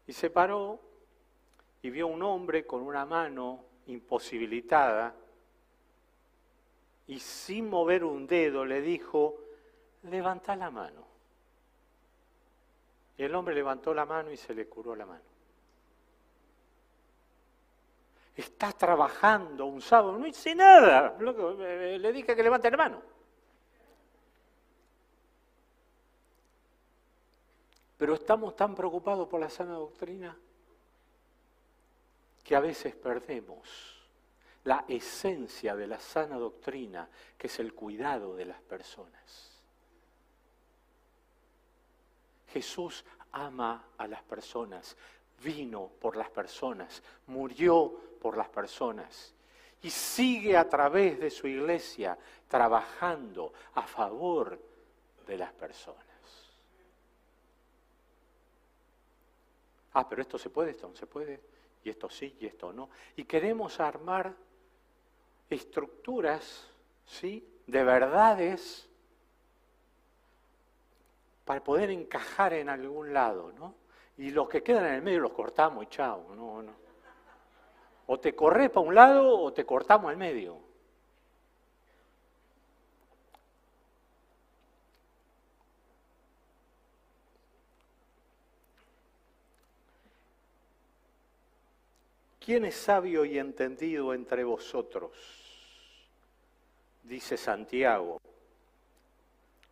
Y 0.08 0.12
se 0.12 0.30
paró 0.30 0.78
y 1.84 1.90
vio 1.90 2.08
un 2.08 2.22
hombre 2.22 2.66
con 2.66 2.82
una 2.82 3.06
mano 3.06 3.64
imposibilitada 3.88 5.16
y 7.08 7.18
sin 7.18 7.70
mover 7.70 8.04
un 8.04 8.28
dedo 8.28 8.66
le 8.66 8.82
dijo, 8.82 9.40
levanta 10.04 10.58
la 10.58 10.70
mano. 10.70 11.08
Y 13.18 13.24
el 13.24 13.34
hombre 13.36 13.56
levantó 13.56 13.94
la 13.94 14.06
mano 14.06 14.32
y 14.32 14.36
se 14.38 14.54
le 14.54 14.68
curó 14.68 14.98
la 14.98 15.06
mano. 15.06 15.29
Está 18.40 18.72
trabajando 18.72 19.66
un 19.66 19.82
sábado, 19.82 20.18
no 20.18 20.26
hice 20.26 20.56
nada, 20.56 21.14
le 21.20 22.14
dije 22.14 22.34
que 22.34 22.42
levante 22.42 22.72
la 22.72 22.78
mano. 22.78 23.02
Pero 27.98 28.14
estamos 28.14 28.56
tan 28.56 28.76
preocupados 28.76 29.28
por 29.28 29.42
la 29.42 29.50
sana 29.50 29.74
doctrina 29.74 30.38
que 32.42 32.56
a 32.56 32.62
veces 32.62 32.96
perdemos 32.96 34.08
la 34.64 34.86
esencia 34.88 35.76
de 35.76 35.88
la 35.88 36.00
sana 36.00 36.38
doctrina, 36.38 37.10
que 37.38 37.48
es 37.48 37.60
el 37.60 37.74
cuidado 37.74 38.38
de 38.38 38.46
las 38.46 38.62
personas. 38.62 39.62
Jesús 42.54 43.04
ama 43.34 43.90
a 43.98 44.08
las 44.08 44.24
personas, 44.24 44.96
vino 45.44 45.92
por 46.00 46.16
las 46.16 46.30
personas, 46.30 47.04
murió 47.28 48.09
por 48.20 48.38
las 48.38 48.50
personas 48.50 49.34
y 49.82 49.90
sigue 49.90 50.58
a 50.58 50.68
través 50.68 51.20
de 51.20 51.30
su 51.30 51.48
iglesia 51.48 52.18
trabajando 52.48 53.54
a 53.76 53.84
favor 53.84 54.60
de 55.26 55.38
las 55.38 55.54
personas. 55.54 56.06
Ah, 59.94 60.08
pero 60.08 60.22
esto 60.22 60.38
se 60.38 60.50
puede, 60.50 60.72
esto 60.72 60.88
no 60.88 60.96
se 60.96 61.08
puede 61.08 61.42
y 61.84 61.90
esto 61.90 62.10
sí 62.10 62.36
y 62.40 62.46
esto 62.46 62.74
no. 62.74 62.90
Y 63.16 63.24
queremos 63.24 63.80
armar 63.80 64.34
estructuras, 65.50 66.68
¿sí? 67.06 67.48
De 67.66 67.84
verdades 67.84 68.88
para 71.46 71.64
poder 71.64 71.90
encajar 71.90 72.54
en 72.54 72.70
algún 72.70 73.14
lado, 73.14 73.52
¿no? 73.54 73.76
Y 74.18 74.30
los 74.32 74.50
que 74.50 74.62
quedan 74.62 74.86
en 74.86 74.94
el 74.96 75.02
medio 75.02 75.22
los 75.22 75.32
cortamos 75.32 75.84
y 75.84 75.88
chao, 75.88 76.36
no, 76.36 76.62
no. 76.62 76.89
O 78.12 78.20
te 78.20 78.34
corres 78.34 78.72
para 78.72 78.88
un 78.88 78.96
lado 78.96 79.38
o 79.40 79.54
te 79.54 79.68
cortamos 79.68 80.10
al 80.10 80.18
medio. 80.18 80.58
¿Quién 92.44 92.66
es 92.66 92.74
sabio 92.74 93.26
y 93.26 93.38
entendido 93.38 94.12
entre 94.16 94.44
vosotros? 94.44 95.12
Dice 97.04 97.38
Santiago. 97.38 98.20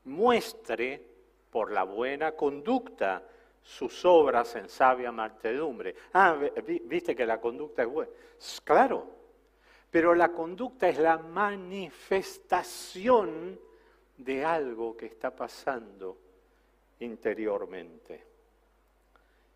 Muestre 0.06 1.02
por 1.50 1.72
la 1.72 1.82
buena 1.82 2.34
conducta 2.34 3.24
sus 3.68 4.04
obras 4.06 4.56
en 4.56 4.70
sabia 4.70 5.12
martedumbre. 5.12 5.94
Ah, 6.14 6.40
viste 6.86 7.14
que 7.14 7.26
la 7.26 7.42
conducta 7.42 7.82
es 7.82 7.90
buena. 7.90 8.10
Claro, 8.64 9.06
pero 9.92 10.16
la 10.16 10.30
conducta 10.30 10.88
es 10.88 10.98
la 10.98 11.18
manifestación 11.18 13.60
de 14.18 14.46
algo 14.46 14.96
que 14.96 15.08
está 15.08 15.36
pasando 15.36 16.18
interiormente. 17.02 18.24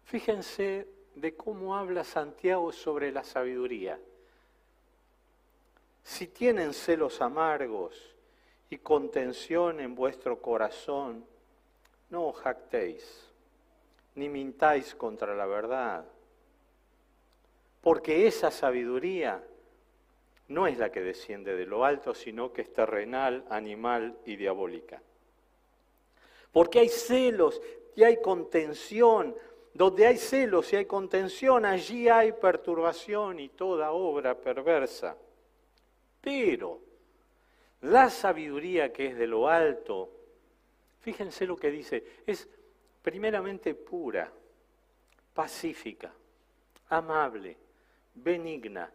Fíjense 0.04 0.90
de 1.16 1.38
cómo 1.38 1.78
habla 1.78 2.04
Santiago 2.04 2.74
sobre 2.74 3.14
la 3.14 3.24
sabiduría. 3.24 3.98
Si 6.04 6.28
tienen 6.28 6.74
celos 6.74 7.22
amargos 7.22 8.14
y 8.70 8.80
contención 8.80 9.80
en 9.80 9.96
vuestro 9.96 10.42
corazón, 10.42 11.26
no 12.10 12.28
os 12.28 12.36
jactéis, 12.38 13.31
ni 14.16 14.30
mintáis 14.30 14.96
contra 14.96 15.36
la 15.36 15.46
verdad, 15.46 16.06
porque 17.82 18.28
esa 18.28 18.52
sabiduría 18.52 19.44
no 20.50 20.68
es 20.68 20.78
la 20.78 20.92
que 20.92 21.02
desciende 21.02 21.56
de 21.56 21.66
lo 21.66 21.86
alto, 21.86 22.14
sino 22.14 22.52
que 22.52 22.62
es 22.62 22.74
terrenal, 22.74 23.46
animal 23.50 24.18
y 24.26 24.36
diabólica. 24.36 25.02
Porque 26.52 26.80
hay 26.80 26.90
celos, 26.90 27.62
y 27.96 28.04
hay 28.04 28.18
contención. 28.18 29.36
Donde 29.74 30.06
hay 30.06 30.18
celos 30.18 30.74
y 30.74 30.76
hay 30.76 30.86
contención, 30.86 31.66
allí 31.66 32.10
hay 32.10 32.34
perturbación 32.34 33.40
y 33.40 33.50
toda 33.50 33.92
obra 33.92 34.36
perversa. 34.36 35.16
Pero 36.20 36.82
la 37.82 38.10
sabiduría 38.10 38.92
que 38.92 39.08
es 39.08 39.18
de 39.18 39.28
lo 39.28 39.48
alto, 39.48 40.10
fíjense 41.00 41.46
lo 41.48 41.56
que 41.56 41.72
dice, 41.72 42.04
es 42.28 42.50
primeramente 43.02 43.74
pura, 43.74 44.32
pacífica, 45.34 46.12
amable, 46.90 47.58
benigna, 48.16 48.92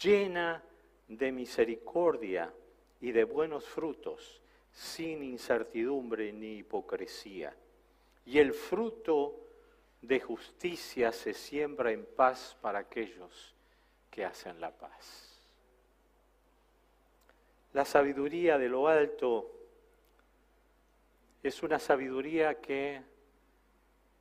llena 0.00 0.62
de 1.08 1.32
misericordia 1.32 2.52
y 3.00 3.12
de 3.12 3.24
buenos 3.24 3.66
frutos, 3.66 4.40
sin 4.72 5.22
incertidumbre 5.22 6.32
ni 6.32 6.58
hipocresía. 6.58 7.54
Y 8.24 8.38
el 8.38 8.52
fruto 8.52 9.40
de 10.00 10.20
justicia 10.20 11.12
se 11.12 11.34
siembra 11.34 11.92
en 11.92 12.04
paz 12.04 12.56
para 12.60 12.80
aquellos 12.80 13.54
que 14.10 14.24
hacen 14.24 14.60
la 14.60 14.70
paz. 14.70 15.40
La 17.72 17.84
sabiduría 17.84 18.58
de 18.58 18.68
lo 18.68 18.86
alto 18.86 19.50
es 21.42 21.62
una 21.62 21.78
sabiduría 21.78 22.60
que 22.60 23.00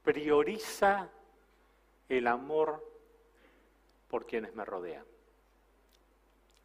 prioriza 0.04 1.10
el 2.10 2.28
amor 2.28 2.86
por 4.08 4.26
quienes 4.26 4.54
me 4.56 4.66
rodean, 4.66 5.06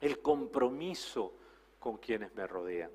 el 0.00 0.20
compromiso 0.20 1.34
con 1.78 1.98
quienes 1.98 2.34
me 2.34 2.46
rodean. 2.46 2.90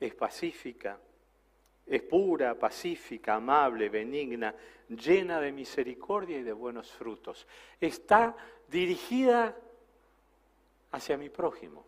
Es 0.00 0.14
pacífica, 0.14 0.98
es 1.86 2.02
pura, 2.02 2.58
pacífica, 2.58 3.34
amable, 3.34 3.88
benigna, 3.88 4.54
llena 4.88 5.40
de 5.40 5.52
misericordia 5.52 6.38
y 6.38 6.42
de 6.42 6.52
buenos 6.52 6.90
frutos. 6.90 7.46
Está 7.80 8.34
dirigida 8.68 9.56
hacia 10.92 11.16
mi 11.16 11.28
prójimo. 11.28 11.84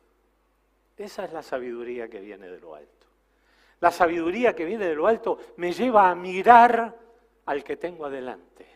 Esa 0.97 1.25
es 1.25 1.33
la 1.33 1.43
sabiduría 1.43 2.09
que 2.09 2.21
viene 2.21 2.49
de 2.49 2.61
lo 2.61 2.75
alto. 2.75 3.06
La 3.81 3.91
sabiduría 3.91 4.55
que 4.55 4.65
viene 4.65 4.87
de 4.87 4.95
lo 4.95 5.07
alto 5.07 5.39
me 5.57 5.73
lleva 5.73 6.11
a 6.11 6.15
mirar 6.15 6.97
al 7.45 7.65
que 7.65 7.77
tengo 7.77 8.07
adelante 8.07 8.67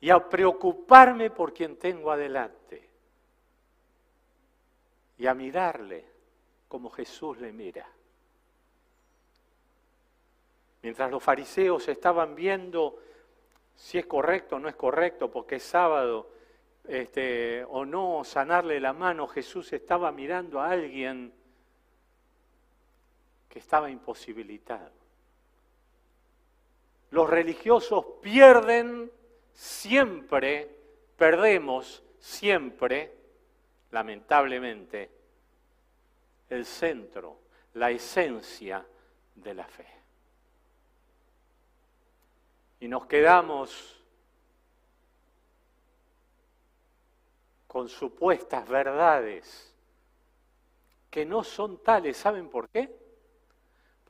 y 0.00 0.10
a 0.10 0.28
preocuparme 0.28 1.30
por 1.30 1.52
quien 1.52 1.76
tengo 1.76 2.10
adelante 2.10 2.88
y 5.18 5.26
a 5.26 5.34
mirarle 5.34 6.04
como 6.68 6.88
Jesús 6.90 7.38
le 7.38 7.52
mira. 7.52 7.86
Mientras 10.82 11.10
los 11.10 11.22
fariseos 11.22 11.86
estaban 11.88 12.34
viendo 12.34 12.98
si 13.76 13.98
es 13.98 14.06
correcto 14.06 14.56
o 14.56 14.58
no 14.58 14.68
es 14.68 14.76
correcto, 14.76 15.30
porque 15.30 15.56
es 15.56 15.62
sábado, 15.62 16.30
este, 16.86 17.64
o 17.64 17.84
no 17.84 18.24
sanarle 18.24 18.78
la 18.78 18.92
mano, 18.92 19.26
Jesús 19.26 19.72
estaba 19.72 20.12
mirando 20.12 20.60
a 20.60 20.70
alguien 20.70 21.32
que 23.50 23.58
estaba 23.58 23.90
imposibilitado. 23.90 24.92
Los 27.10 27.28
religiosos 27.28 28.04
pierden 28.22 29.10
siempre, 29.52 30.70
perdemos 31.16 32.02
siempre, 32.20 33.12
lamentablemente, 33.90 35.10
el 36.48 36.64
centro, 36.64 37.38
la 37.74 37.90
esencia 37.90 38.86
de 39.34 39.54
la 39.54 39.66
fe. 39.66 39.86
Y 42.78 42.86
nos 42.86 43.06
quedamos 43.06 44.00
con 47.66 47.88
supuestas 47.88 48.68
verdades 48.68 49.74
que 51.10 51.26
no 51.26 51.42
son 51.42 51.82
tales. 51.82 52.16
¿Saben 52.16 52.48
por 52.48 52.68
qué? 52.68 53.09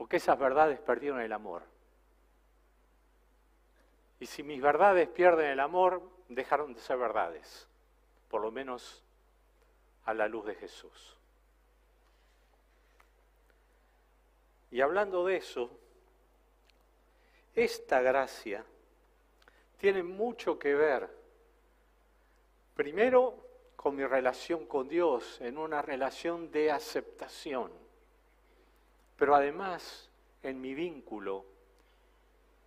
Porque 0.00 0.16
esas 0.16 0.38
verdades 0.38 0.80
perdieron 0.80 1.20
el 1.20 1.30
amor. 1.30 1.62
Y 4.18 4.24
si 4.24 4.42
mis 4.42 4.62
verdades 4.62 5.06
pierden 5.10 5.50
el 5.50 5.60
amor, 5.60 6.00
dejaron 6.30 6.72
de 6.72 6.80
ser 6.80 6.96
verdades, 6.96 7.68
por 8.30 8.40
lo 8.40 8.50
menos 8.50 9.04
a 10.06 10.14
la 10.14 10.26
luz 10.26 10.46
de 10.46 10.54
Jesús. 10.54 11.18
Y 14.70 14.80
hablando 14.80 15.26
de 15.26 15.36
eso, 15.36 15.70
esta 17.54 18.00
gracia 18.00 18.64
tiene 19.76 20.02
mucho 20.02 20.58
que 20.58 20.74
ver, 20.74 21.10
primero, 22.74 23.36
con 23.76 23.96
mi 23.96 24.06
relación 24.06 24.64
con 24.64 24.88
Dios, 24.88 25.42
en 25.42 25.58
una 25.58 25.82
relación 25.82 26.50
de 26.50 26.70
aceptación, 26.70 27.89
pero 29.20 29.34
además 29.34 30.08
en 30.42 30.62
mi 30.62 30.72
vínculo 30.72 31.44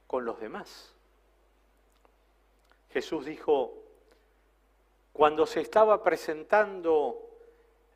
con 0.06 0.24
los 0.24 0.40
demás. 0.40 0.94
Jesús 2.92 3.26
dijo, 3.26 3.74
cuando 5.12 5.48
se 5.48 5.62
estaba 5.62 6.04
presentando 6.04 7.28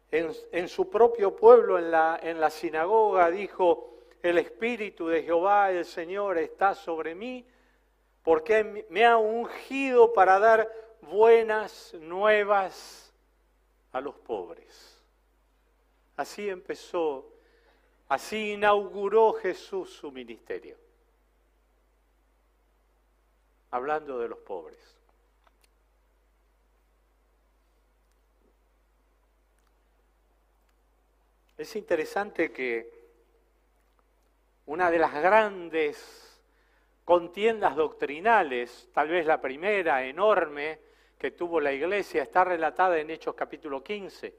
en, 0.09 0.67
su 0.67 0.89
propio 0.89 1.35
pueblo, 1.35 1.77
en 1.77 1.91
la, 1.91 2.19
en 2.19 2.41
la 2.41 2.49
sinagoga, 2.49 3.29
dijo, 3.29 3.93
el 4.23 4.39
Espíritu 4.39 5.07
de 5.07 5.21
Jehová, 5.21 5.69
el 5.69 5.85
Señor, 5.85 6.39
está 6.39 6.73
sobre 6.73 7.13
mí, 7.13 7.45
porque 8.23 8.87
me 8.89 9.05
ha 9.05 9.17
ungido 9.17 10.13
para 10.13 10.39
dar 10.39 10.67
buenas 11.01 11.93
nuevas 11.93 13.13
a 13.91 14.01
los 14.01 14.15
pobres. 14.15 14.99
Así 16.15 16.49
empezó, 16.49 17.36
así 18.09 18.53
inauguró 18.53 19.33
Jesús 19.33 19.89
su 19.89 20.11
ministerio, 20.11 20.77
hablando 23.71 24.19
de 24.19 24.29
los 24.29 24.39
pobres. 24.39 24.97
Es 31.57 31.75
interesante 31.75 32.51
que 32.51 32.97
una 34.67 34.91
de 34.91 34.99
las 34.99 35.13
grandes 35.13 36.39
contiendas 37.03 37.75
doctrinales, 37.75 38.89
tal 38.93 39.07
vez 39.09 39.25
la 39.25 39.41
primera 39.41 40.03
enorme, 40.03 40.79
que 41.17 41.31
tuvo 41.31 41.59
la 41.59 41.71
iglesia 41.71 42.21
está 42.21 42.43
relatada 42.43 42.99
en 42.99 43.09
Hechos 43.09 43.33
capítulo 43.33 43.83
15. 43.83 44.35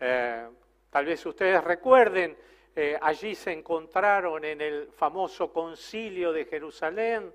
Eh, 0.00 0.48
tal 0.88 1.04
vez 1.04 1.26
ustedes 1.26 1.62
recuerden, 1.62 2.36
eh, 2.76 2.96
allí 3.00 3.34
se 3.34 3.52
encontraron 3.52 4.44
en 4.44 4.60
el 4.60 4.88
famoso 4.92 5.52
concilio 5.52 6.32
de 6.32 6.44
Jerusalén 6.44 7.32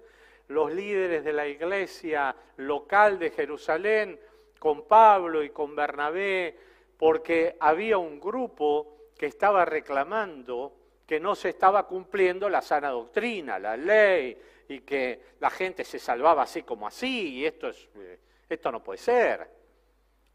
los 0.48 0.72
líderes 0.72 1.24
de 1.24 1.34
la 1.34 1.48
iglesia 1.48 2.36
local 2.58 3.20
de 3.20 3.32
Jerusalén 3.32 4.20
con 4.60 4.88
Pablo 4.88 5.44
y 5.44 5.50
con 5.50 5.76
Bernabé, 5.76 6.56
porque 6.98 7.58
había 7.60 7.98
un 7.98 8.20
grupo 8.20 9.10
que 9.18 9.26
estaba 9.26 9.66
reclamando 9.66 10.74
que 11.06 11.20
no 11.20 11.36
se 11.36 11.50
estaba 11.50 11.88
cumpliendo 11.88 12.48
la 12.48 12.62
sana 12.62 12.90
doctrina, 12.90 13.60
la 13.60 13.76
ley, 13.76 14.38
y 14.70 14.82
que 14.82 15.20
la 15.40 15.50
gente 15.50 15.84
se 15.84 16.00
salvaba 16.00 16.44
así 16.44 16.64
como 16.64 16.88
así, 16.88 17.36
y 17.36 17.46
esto 17.46 17.68
es... 17.70 17.90
Eh, 17.96 18.20
esto 18.54 18.72
no 18.72 18.84
puede 18.84 18.98
ser. 18.98 19.50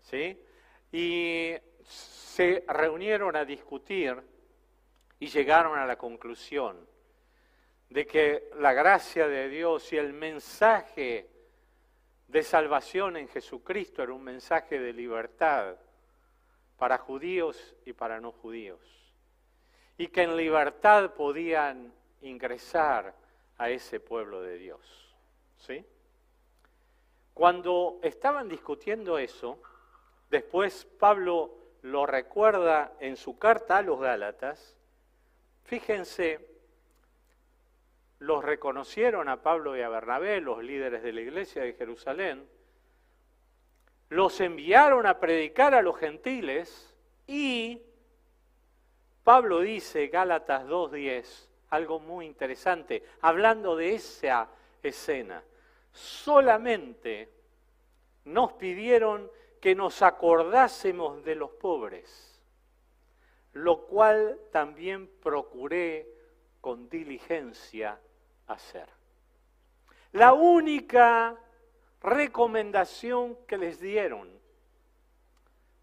¿Sí? 0.01 0.39
Y 0.93 1.55
se 1.83 2.65
reunieron 2.67 3.37
a 3.37 3.45
discutir 3.45 4.17
y 5.19 5.29
llegaron 5.29 5.79
a 5.79 5.87
la 5.87 5.97
conclusión 5.97 6.77
de 7.89 8.07
que 8.07 8.51
la 8.59 8.73
gracia 8.73 9.29
de 9.29 9.49
Dios 9.49 9.93
y 9.93 9.97
el 9.97 10.13
mensaje 10.13 11.29
de 12.29 12.43
salvación 12.43 13.17
en 13.17 13.29
Jesucristo 13.29 14.03
era 14.03 14.13
un 14.13 14.25
mensaje 14.25 14.79
de 14.79 14.93
libertad 14.93 15.77
para 16.77 16.99
judíos 16.99 17.75
y 17.85 17.93
para 17.93 18.21
no 18.21 18.33
judíos. 18.33 18.81
Y 19.97 20.09
que 20.09 20.23
en 20.23 20.37
libertad 20.37 21.15
podían 21.15 21.93
ingresar 22.23 23.15
a 23.57 23.71
ese 23.71 24.01
pueblo 24.01 24.43
de 24.43 24.59
Dios. 24.59 25.15
¿Sí? 25.57 25.85
Cuando 27.33 27.99
estaban 28.03 28.49
discutiendo 28.49 29.19
eso, 29.19 29.61
después 30.31 30.85
Pablo 30.99 31.55
lo 31.83 32.05
recuerda 32.05 32.93
en 33.01 33.17
su 33.17 33.39
carta 33.39 33.79
a 33.79 33.83
los 33.83 34.01
Gálatas, 34.01 34.76
fíjense, 35.67 36.41
los 38.21 38.45
reconocieron 38.45 39.29
a 39.29 39.43
Pablo 39.43 39.77
y 39.77 39.83
a 39.83 39.89
Bernabé, 39.89 40.41
los 40.41 40.63
líderes 40.63 41.03
de 41.03 41.13
la 41.13 41.21
iglesia 41.21 41.63
de 41.63 41.75
Jerusalén, 41.75 42.49
los 44.09 44.41
enviaron 44.41 45.07
a 45.07 45.19
predicar 45.19 45.75
a 45.75 45.83
los 45.83 45.99
gentiles 45.99 46.95
y 47.27 47.83
Pablo 49.25 49.61
dice, 49.61 50.07
Gálatas 50.07 50.65
2.10, 50.67 51.49
algo 51.71 51.99
muy 51.99 52.27
interesante, 52.27 53.03
hablando 53.21 53.75
de 53.75 53.95
esa 53.95 54.49
escena. 54.83 55.43
Solamente 55.93 57.29
nos 58.25 58.53
pidieron 58.53 59.29
que 59.61 59.75
nos 59.75 60.03
acordásemos 60.03 61.25
de 61.25 61.35
los 61.35 61.51
pobres, 61.51 62.36
lo 63.57 63.87
cual 63.87 64.39
también 64.53 65.09
procuré 65.23 66.07
con 66.61 66.91
diligencia 66.91 67.99
hacer. 68.49 68.87
La 70.13 70.35
única 70.35 71.41
recomendación 72.03 73.39
que 73.47 73.57
les 73.57 73.81
dieron 73.81 74.29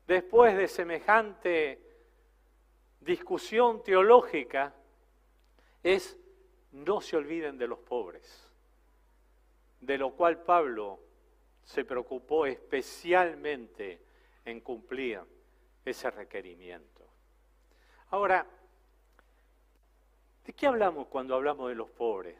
después 0.06 0.56
de 0.56 0.68
semejante 0.68 1.82
discusión 3.00 3.82
teológica 3.82 4.76
es 5.82 6.16
no 6.74 7.02
se 7.02 7.18
olviden 7.18 7.58
de 7.58 7.68
los 7.68 7.80
pobres, 7.80 8.52
de 9.82 9.98
lo 9.98 10.12
cual 10.12 10.44
Pablo 10.44 11.00
se 11.64 11.84
preocupó 11.84 12.46
especialmente 12.46 14.00
en 14.46 14.62
cumplir 14.62 15.22
ese 15.84 16.12
requerimiento. 16.12 16.93
Ahora, 18.14 18.46
¿de 20.46 20.54
qué 20.54 20.68
hablamos 20.68 21.08
cuando 21.08 21.34
hablamos 21.34 21.68
de 21.68 21.74
los 21.74 21.90
pobres? 21.90 22.38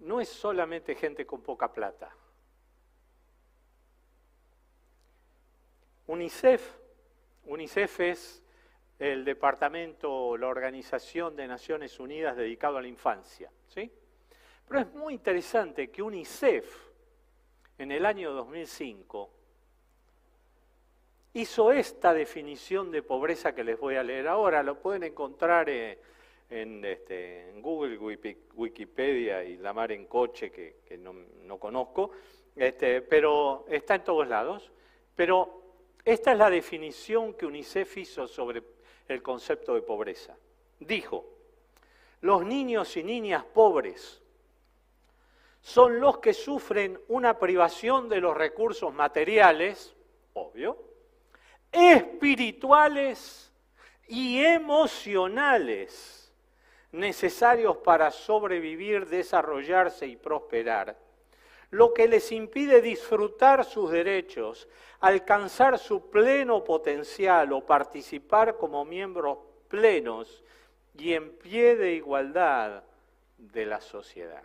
No 0.00 0.20
es 0.20 0.28
solamente 0.28 0.96
gente 0.96 1.24
con 1.24 1.40
poca 1.40 1.72
plata. 1.72 2.12
UNICEF, 6.08 6.78
UNICEF 7.44 8.00
es 8.00 8.42
el 8.98 9.24
departamento, 9.24 10.36
la 10.36 10.48
Organización 10.48 11.36
de 11.36 11.46
Naciones 11.46 12.00
Unidas 12.00 12.36
dedicado 12.36 12.78
a 12.78 12.82
la 12.82 12.88
infancia, 12.88 13.52
¿sí? 13.68 13.88
Pero 14.66 14.80
es 14.80 14.92
muy 14.94 15.14
interesante 15.14 15.92
que 15.92 16.02
UNICEF 16.02 16.90
en 17.78 17.92
el 17.92 18.04
año 18.04 18.32
2005 18.32 19.39
hizo 21.34 21.72
esta 21.72 22.12
definición 22.12 22.90
de 22.90 23.02
pobreza 23.02 23.54
que 23.54 23.64
les 23.64 23.78
voy 23.78 23.96
a 23.96 24.02
leer 24.02 24.28
ahora. 24.28 24.62
Lo 24.62 24.80
pueden 24.80 25.04
encontrar 25.04 25.68
eh, 25.68 25.98
en, 26.48 26.84
este, 26.84 27.52
Google, 27.56 27.98
Wikipedia 28.54 29.44
y 29.44 29.56
la 29.56 29.72
mar 29.72 29.92
en 29.92 30.06
coche, 30.06 30.50
que, 30.50 30.98
no, 30.98 31.58
conozco, 31.58 32.10
este, 32.56 33.02
pero 33.02 33.64
está 33.68 33.96
en 33.96 34.04
todos 34.04 34.26
lados. 34.26 34.70
Pero 35.14 35.62
esta 36.04 36.32
es 36.32 36.38
la 36.38 36.50
definición 36.50 37.34
que 37.34 37.46
UNICEF 37.46 37.98
hizo 37.98 38.26
sobre 38.26 38.62
el 39.08 39.22
concepto 39.22 39.74
de 39.74 39.82
pobreza. 39.82 40.36
Dijo, 40.80 41.26
los 42.22 42.44
niños 42.44 42.96
y 42.96 43.04
niñas 43.04 43.44
pobres 43.44 44.22
son 45.60 46.00
los 46.00 46.18
que 46.18 46.32
sufren 46.32 46.98
una 47.08 47.38
privación 47.38 48.08
de 48.08 48.20
los 48.20 48.34
recursos 48.36 48.94
materiales, 48.94 49.94
obvio, 50.32 50.89
espirituales 51.72 53.52
y 54.06 54.42
emocionales 54.44 56.32
necesarios 56.92 57.76
para 57.78 58.10
sobrevivir, 58.10 59.06
desarrollarse 59.06 60.06
y 60.06 60.16
prosperar, 60.16 60.96
lo 61.70 61.94
que 61.94 62.08
les 62.08 62.32
impide 62.32 62.82
disfrutar 62.82 63.64
sus 63.64 63.90
derechos, 63.90 64.68
alcanzar 64.98 65.78
su 65.78 66.10
pleno 66.10 66.64
potencial 66.64 67.52
o 67.52 67.64
participar 67.64 68.56
como 68.56 68.84
miembros 68.84 69.38
plenos 69.68 70.42
y 70.98 71.14
en 71.14 71.30
pie 71.36 71.76
de 71.76 71.94
igualdad 71.94 72.82
de 73.38 73.66
la 73.66 73.80
sociedad. 73.80 74.42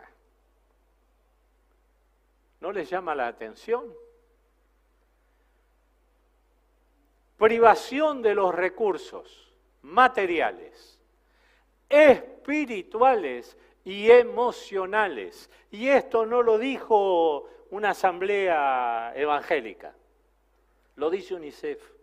¿No 2.60 2.72
les 2.72 2.88
llama 2.88 3.14
la 3.14 3.26
atención? 3.26 3.92
Privación 7.38 8.22
de 8.22 8.34
los 8.34 8.54
recursos 8.54 9.52
materiales, 9.82 10.98
espirituales 11.88 13.56
y 13.84 14.10
emocionales. 14.10 15.50
Y 15.70 15.88
esto 15.88 16.26
no 16.26 16.42
lo 16.42 16.58
dijo 16.58 17.48
una 17.70 17.90
asamblea 17.90 19.12
evangélica, 19.14 19.94
lo 20.96 21.10
dice 21.10 21.34
UNICEF. 21.34 21.95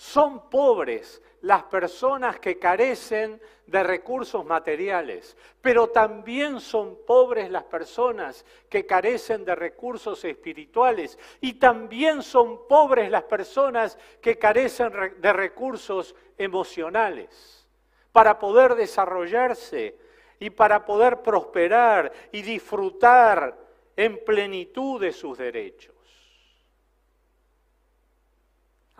Son 0.00 0.48
pobres 0.48 1.20
las 1.42 1.64
personas 1.64 2.40
que 2.40 2.58
carecen 2.58 3.38
de 3.66 3.82
recursos 3.82 4.46
materiales, 4.46 5.36
pero 5.60 5.88
también 5.88 6.58
son 6.58 7.00
pobres 7.06 7.50
las 7.50 7.64
personas 7.64 8.46
que 8.70 8.86
carecen 8.86 9.44
de 9.44 9.54
recursos 9.54 10.24
espirituales 10.24 11.18
y 11.42 11.52
también 11.52 12.22
son 12.22 12.66
pobres 12.66 13.10
las 13.10 13.24
personas 13.24 13.98
que 14.22 14.38
carecen 14.38 14.90
de 15.18 15.32
recursos 15.34 16.14
emocionales 16.38 17.68
para 18.10 18.38
poder 18.38 18.76
desarrollarse 18.76 19.98
y 20.38 20.48
para 20.48 20.82
poder 20.86 21.20
prosperar 21.20 22.10
y 22.32 22.40
disfrutar 22.40 23.54
en 23.94 24.24
plenitud 24.24 24.98
de 24.98 25.12
sus 25.12 25.36
derechos. 25.36 25.99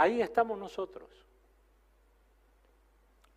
Ahí 0.01 0.23
estamos 0.23 0.59
nosotros. 0.59 1.11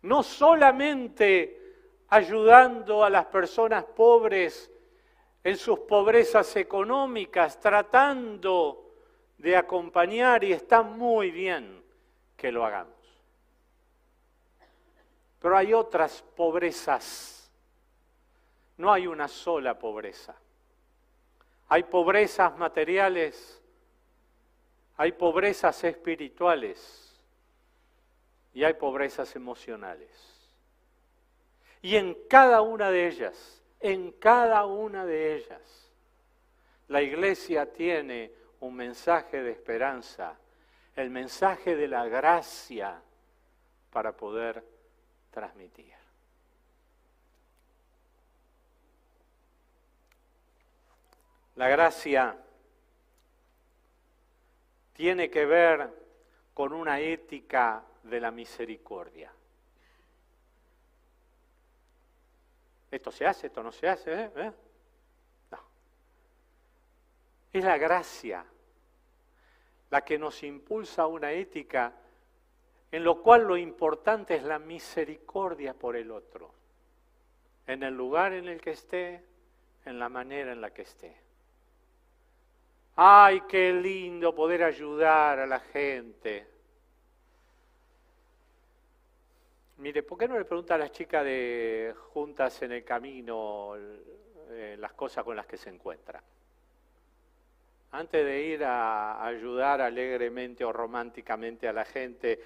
No 0.00 0.22
solamente 0.22 1.60
ayudando 2.08 3.04
a 3.04 3.10
las 3.10 3.26
personas 3.26 3.84
pobres 3.84 4.70
en 5.42 5.58
sus 5.58 5.80
pobrezas 5.80 6.56
económicas, 6.56 7.60
tratando 7.60 8.94
de 9.36 9.54
acompañar, 9.54 10.42
y 10.42 10.54
está 10.54 10.80
muy 10.80 11.30
bien 11.30 11.84
que 12.34 12.50
lo 12.50 12.64
hagamos. 12.64 12.94
Pero 15.40 15.58
hay 15.58 15.74
otras 15.74 16.24
pobrezas. 16.34 17.52
No 18.78 18.90
hay 18.90 19.06
una 19.06 19.28
sola 19.28 19.78
pobreza. 19.78 20.34
Hay 21.68 21.82
pobrezas 21.82 22.56
materiales 22.56 23.60
hay 24.96 25.12
pobrezas 25.12 25.82
espirituales 25.84 27.20
y 28.52 28.62
hay 28.64 28.74
pobrezas 28.74 29.34
emocionales. 29.34 30.10
Y 31.82 31.96
en 31.96 32.16
cada 32.28 32.62
una 32.62 32.90
de 32.90 33.08
ellas, 33.08 33.62
en 33.80 34.12
cada 34.12 34.64
una 34.66 35.04
de 35.04 35.36
ellas, 35.36 35.90
la 36.88 37.02
iglesia 37.02 37.72
tiene 37.72 38.32
un 38.60 38.74
mensaje 38.74 39.42
de 39.42 39.50
esperanza, 39.50 40.36
el 40.96 41.10
mensaje 41.10 41.74
de 41.76 41.88
la 41.88 42.06
gracia 42.06 43.00
para 43.90 44.12
poder 44.16 44.64
transmitir. 45.30 45.92
La 51.56 51.68
gracia 51.68 52.36
tiene 54.94 55.28
que 55.28 55.44
ver 55.44 55.90
con 56.54 56.72
una 56.72 57.00
ética 57.00 57.84
de 58.04 58.20
la 58.20 58.30
misericordia. 58.30 59.30
¿Esto 62.90 63.10
se 63.10 63.26
hace? 63.26 63.48
¿Esto 63.48 63.62
no 63.62 63.72
se 63.72 63.88
hace? 63.88 64.12
¿Eh? 64.12 64.30
¿Eh? 64.36 64.52
No. 65.50 65.58
Es 67.52 67.64
la 67.64 67.76
gracia 67.76 68.44
la 69.90 70.04
que 70.04 70.18
nos 70.18 70.42
impulsa 70.42 71.02
a 71.02 71.06
una 71.06 71.32
ética 71.32 71.92
en 72.90 73.02
lo 73.02 73.20
cual 73.20 73.42
lo 73.42 73.56
importante 73.56 74.36
es 74.36 74.44
la 74.44 74.60
misericordia 74.60 75.74
por 75.74 75.96
el 75.96 76.12
otro, 76.12 76.52
en 77.66 77.82
el 77.82 77.94
lugar 77.94 78.32
en 78.32 78.46
el 78.46 78.60
que 78.60 78.70
esté, 78.70 79.24
en 79.84 79.98
la 79.98 80.08
manera 80.08 80.52
en 80.52 80.60
la 80.60 80.70
que 80.70 80.82
esté. 80.82 81.23
Ay, 82.96 83.40
qué 83.48 83.72
lindo 83.72 84.32
poder 84.32 84.62
ayudar 84.62 85.40
a 85.40 85.46
la 85.46 85.58
gente. 85.58 86.46
Mire, 89.78 90.04
¿por 90.04 90.16
qué 90.16 90.28
no 90.28 90.38
le 90.38 90.44
pregunta 90.44 90.76
a 90.76 90.78
las 90.78 90.92
chicas 90.92 91.24
de 91.24 91.92
juntas 92.12 92.62
en 92.62 92.70
el 92.70 92.84
camino 92.84 93.74
eh, 93.76 94.76
las 94.78 94.92
cosas 94.92 95.24
con 95.24 95.34
las 95.34 95.46
que 95.46 95.56
se 95.56 95.70
encuentran? 95.70 96.22
Antes 97.90 98.24
de 98.24 98.42
ir 98.42 98.64
a 98.64 99.26
ayudar 99.26 99.80
alegremente 99.80 100.64
o 100.64 100.72
románticamente 100.72 101.66
a 101.66 101.72
la 101.72 101.84
gente, 101.84 102.40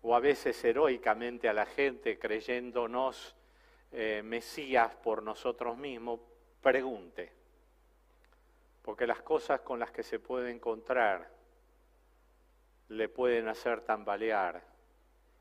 o 0.00 0.16
a 0.16 0.20
veces 0.20 0.64
heroicamente 0.64 1.50
a 1.50 1.52
la 1.52 1.66
gente, 1.66 2.18
creyéndonos 2.18 3.36
eh, 3.92 4.22
Mesías 4.24 4.94
por 4.94 5.22
nosotros 5.22 5.76
mismos, 5.76 6.18
pregunte 6.62 7.41
porque 8.82 9.06
las 9.06 9.22
cosas 9.22 9.60
con 9.60 9.78
las 9.78 9.90
que 9.90 10.02
se 10.02 10.18
puede 10.18 10.50
encontrar 10.50 11.30
le 12.88 13.08
pueden 13.08 13.48
hacer 13.48 13.80
tambalear 13.82 14.62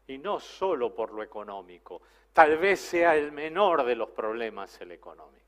y 0.07 0.17
no 0.17 0.39
solo 0.39 0.93
por 0.93 1.11
lo 1.11 1.23
económico. 1.23 2.01
Tal 2.33 2.57
vez 2.57 2.79
sea 2.79 3.15
el 3.15 3.31
menor 3.31 3.83
de 3.83 3.95
los 3.95 4.09
problemas 4.09 4.79
el 4.79 4.91
económico. 4.91 5.41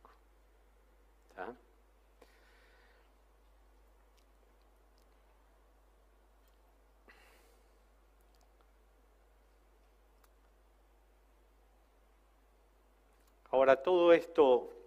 Ahora, 13.51 13.81
todo 13.83 14.13
esto 14.13 14.82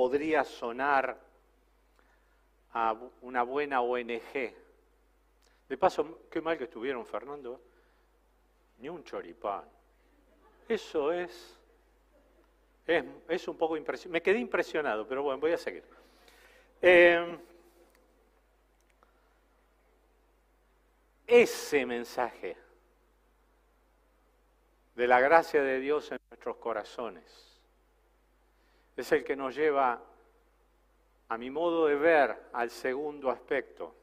podría 0.00 0.44
sonar 0.44 1.14
a 2.72 2.96
una 3.20 3.42
buena 3.42 3.82
ONG. 3.82 4.54
De 5.68 5.76
paso, 5.76 6.20
qué 6.30 6.40
mal 6.40 6.56
que 6.56 6.64
estuvieron, 6.64 7.04
Fernando. 7.04 7.60
Ni 8.78 8.88
un 8.88 9.04
choripán. 9.04 9.64
Eso 10.66 11.12
es, 11.12 11.54
es, 12.86 13.46
un 13.46 13.58
poco 13.58 13.76
impresionante. 13.76 14.10
Me 14.10 14.22
quedé 14.22 14.38
impresionado, 14.38 15.06
pero 15.06 15.22
bueno, 15.22 15.38
voy 15.38 15.52
a 15.52 15.58
seguir. 15.58 15.84
Eh, 16.80 17.38
ese 21.26 21.84
mensaje 21.84 22.56
de 24.94 25.06
la 25.06 25.20
gracia 25.20 25.62
de 25.62 25.78
Dios 25.78 26.10
en 26.10 26.18
nuestros 26.30 26.56
corazones. 26.56 27.49
Es 29.00 29.12
el 29.12 29.24
que 29.24 29.34
nos 29.34 29.54
lleva, 29.54 29.98
a 31.30 31.38
mi 31.38 31.48
modo 31.48 31.86
de 31.86 31.94
ver, 31.94 32.50
al 32.52 32.68
segundo 32.68 33.30
aspecto 33.30 33.94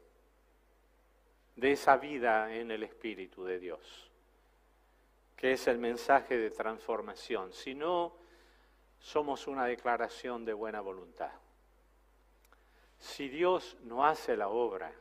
de 1.54 1.70
esa 1.70 1.96
vida 1.96 2.52
en 2.52 2.72
el 2.72 2.82
Espíritu 2.82 3.44
de 3.44 3.60
Dios, 3.60 4.10
que 5.36 5.52
es 5.52 5.68
el 5.68 5.78
mensaje 5.78 6.36
de 6.36 6.50
transformación. 6.50 7.52
Si 7.52 7.76
no, 7.76 8.16
somos 8.98 9.46
una 9.46 9.66
declaración 9.66 10.44
de 10.44 10.52
buena 10.52 10.80
voluntad. 10.80 11.30
Si 12.98 13.28
Dios 13.28 13.76
no 13.84 14.04
hace 14.04 14.36
la 14.36 14.48
obra, 14.48 14.92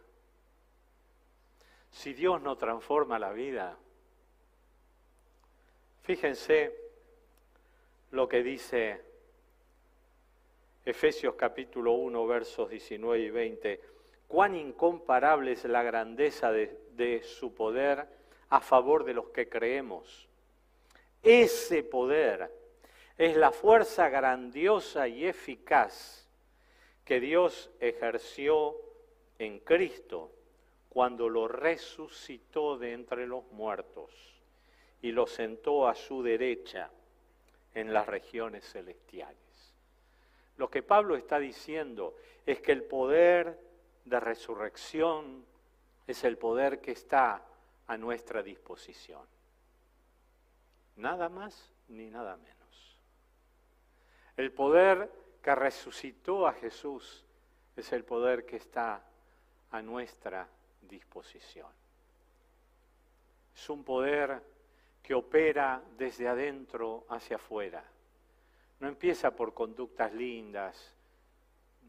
si 1.90 2.14
Dios 2.14 2.40
no 2.40 2.56
transforma 2.56 3.18
la 3.18 3.32
vida, 3.32 3.76
Fíjense 6.04 6.74
lo 8.12 8.30
que 8.30 8.42
dice 8.42 9.07
Efesios 10.88 11.36
capítulo 11.36 11.91
1, 11.91 12.28
versos 12.28 12.69
19 12.69 13.19
y 13.19 13.30
20. 13.30 13.82
Cuán 14.26 14.56
incomparable 14.56 15.52
es 15.52 15.65
la 15.65 15.84
grandeza 15.84 16.50
de, 16.54 16.80
de 16.91 17.23
su 17.23 17.54
poder 17.54 18.08
a 18.47 18.62
favor 18.62 19.04
de 19.04 19.13
los 19.13 19.28
que 19.32 19.50
creemos. 19.50 20.30
Ese 21.21 21.84
poder 21.84 22.50
es 23.17 23.36
la 23.36 23.52
fuerza 23.52 24.08
grandiosa 24.08 25.10
y 25.10 25.26
eficaz 25.26 26.26
que 27.04 27.19
Dios 27.19 27.69
ejerció 27.82 28.78
en 29.39 29.60
Cristo 29.60 30.32
cuando 30.88 31.28
lo 31.28 31.50
resucitó 31.50 32.78
de 32.78 32.93
entre 32.93 33.28
los 33.28 33.43
muertos 33.52 34.10
y 35.02 35.12
lo 35.12 35.28
sentó 35.28 35.86
a 35.86 35.95
su 35.95 36.23
derecha 36.23 36.89
en 37.73 37.91
las 37.91 38.08
regiones 38.08 38.63
celestiales. 38.71 39.47
Lo 40.58 40.70
que 40.70 40.84
Pablo 40.84 41.15
está 41.15 41.39
diciendo 41.39 42.15
es 42.46 42.60
que 42.62 42.72
el 42.72 42.84
poder 42.84 43.60
de 44.06 44.20
resurrección 44.20 45.46
es 46.08 46.24
el 46.24 46.38
poder 46.38 46.82
que 46.82 46.91
está 46.91 47.43
a 47.88 47.98
nuestra 47.98 48.41
disposición. 48.41 49.26
Nada 50.96 51.30
más 51.30 51.72
ni 51.89 52.10
nada 52.10 52.36
menos. 52.38 52.58
El 54.36 54.52
poder 54.52 55.12
que 55.41 55.54
resucitó 55.56 56.48
a 56.48 56.54
Jesús 56.54 57.24
es 57.76 57.91
el 57.93 58.04
poder 58.04 58.46
que 58.46 58.58
está 58.58 59.02
a 59.72 59.82
nuestra 59.82 60.48
disposición. 60.82 61.72
Es 63.56 63.70
un 63.70 63.84
poder 63.84 64.41
que 65.04 65.13
opera 65.13 65.82
desde 65.98 66.28
adentro 66.28 67.06
hacia 67.10 67.38
afuera. 67.38 67.84
No 68.80 68.88
empieza 68.88 69.36
por 69.36 69.54
conductas 69.54 70.13
lindas, 70.13 70.94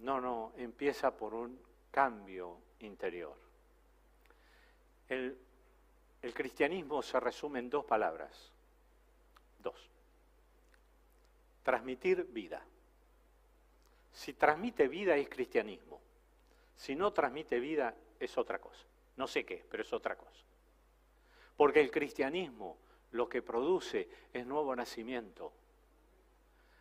no, 0.00 0.20
no, 0.20 0.52
empieza 0.56 1.16
por 1.16 1.34
un 1.34 1.58
cambio 1.90 2.58
interior. 2.80 3.36
El, 5.08 5.36
cristianismo 6.34 7.02
se 7.02 7.18
resume 7.18 7.58
en 7.58 7.70
dos 7.70 7.84
palabras, 7.84 8.52
dos. 9.58 9.90
Transmitir 11.62 12.24
vida. 12.24 12.64
Si 14.12 14.34
transmite 14.34 14.88
vida 14.88 15.16
es 15.16 15.28
cristianismo. 15.28 16.00
Si 16.76 16.94
no 16.94 17.12
transmite 17.12 17.58
vida 17.58 17.94
es 18.20 18.36
otra 18.36 18.58
cosa. 18.60 18.84
No 19.16 19.26
sé 19.26 19.44
qué, 19.44 19.64
pero 19.68 19.82
es 19.82 19.92
otra 19.92 20.16
cosa. 20.16 20.44
Porque 21.56 21.80
el 21.80 21.90
cristianismo 21.90 22.76
lo 23.12 23.28
que 23.28 23.42
produce 23.42 24.08
es 24.32 24.46
nuevo 24.46 24.76
nacimiento. 24.76 25.52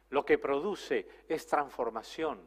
Lo 0.09 0.25
que 0.25 0.37
produce 0.37 1.07
es 1.27 1.45
transformación. 1.45 2.39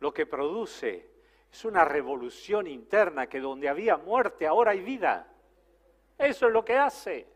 Lo 0.00 0.12
que 0.12 0.26
produce 0.26 1.10
es 1.50 1.64
una 1.64 1.84
revolución 1.84 2.66
interna 2.66 3.26
que 3.26 3.40
donde 3.40 3.68
había 3.68 3.96
muerte 3.96 4.46
ahora 4.46 4.72
hay 4.72 4.80
vida. 4.80 5.26
Eso 6.18 6.46
es 6.46 6.52
lo 6.52 6.64
que 6.64 6.76
hace. 6.76 7.26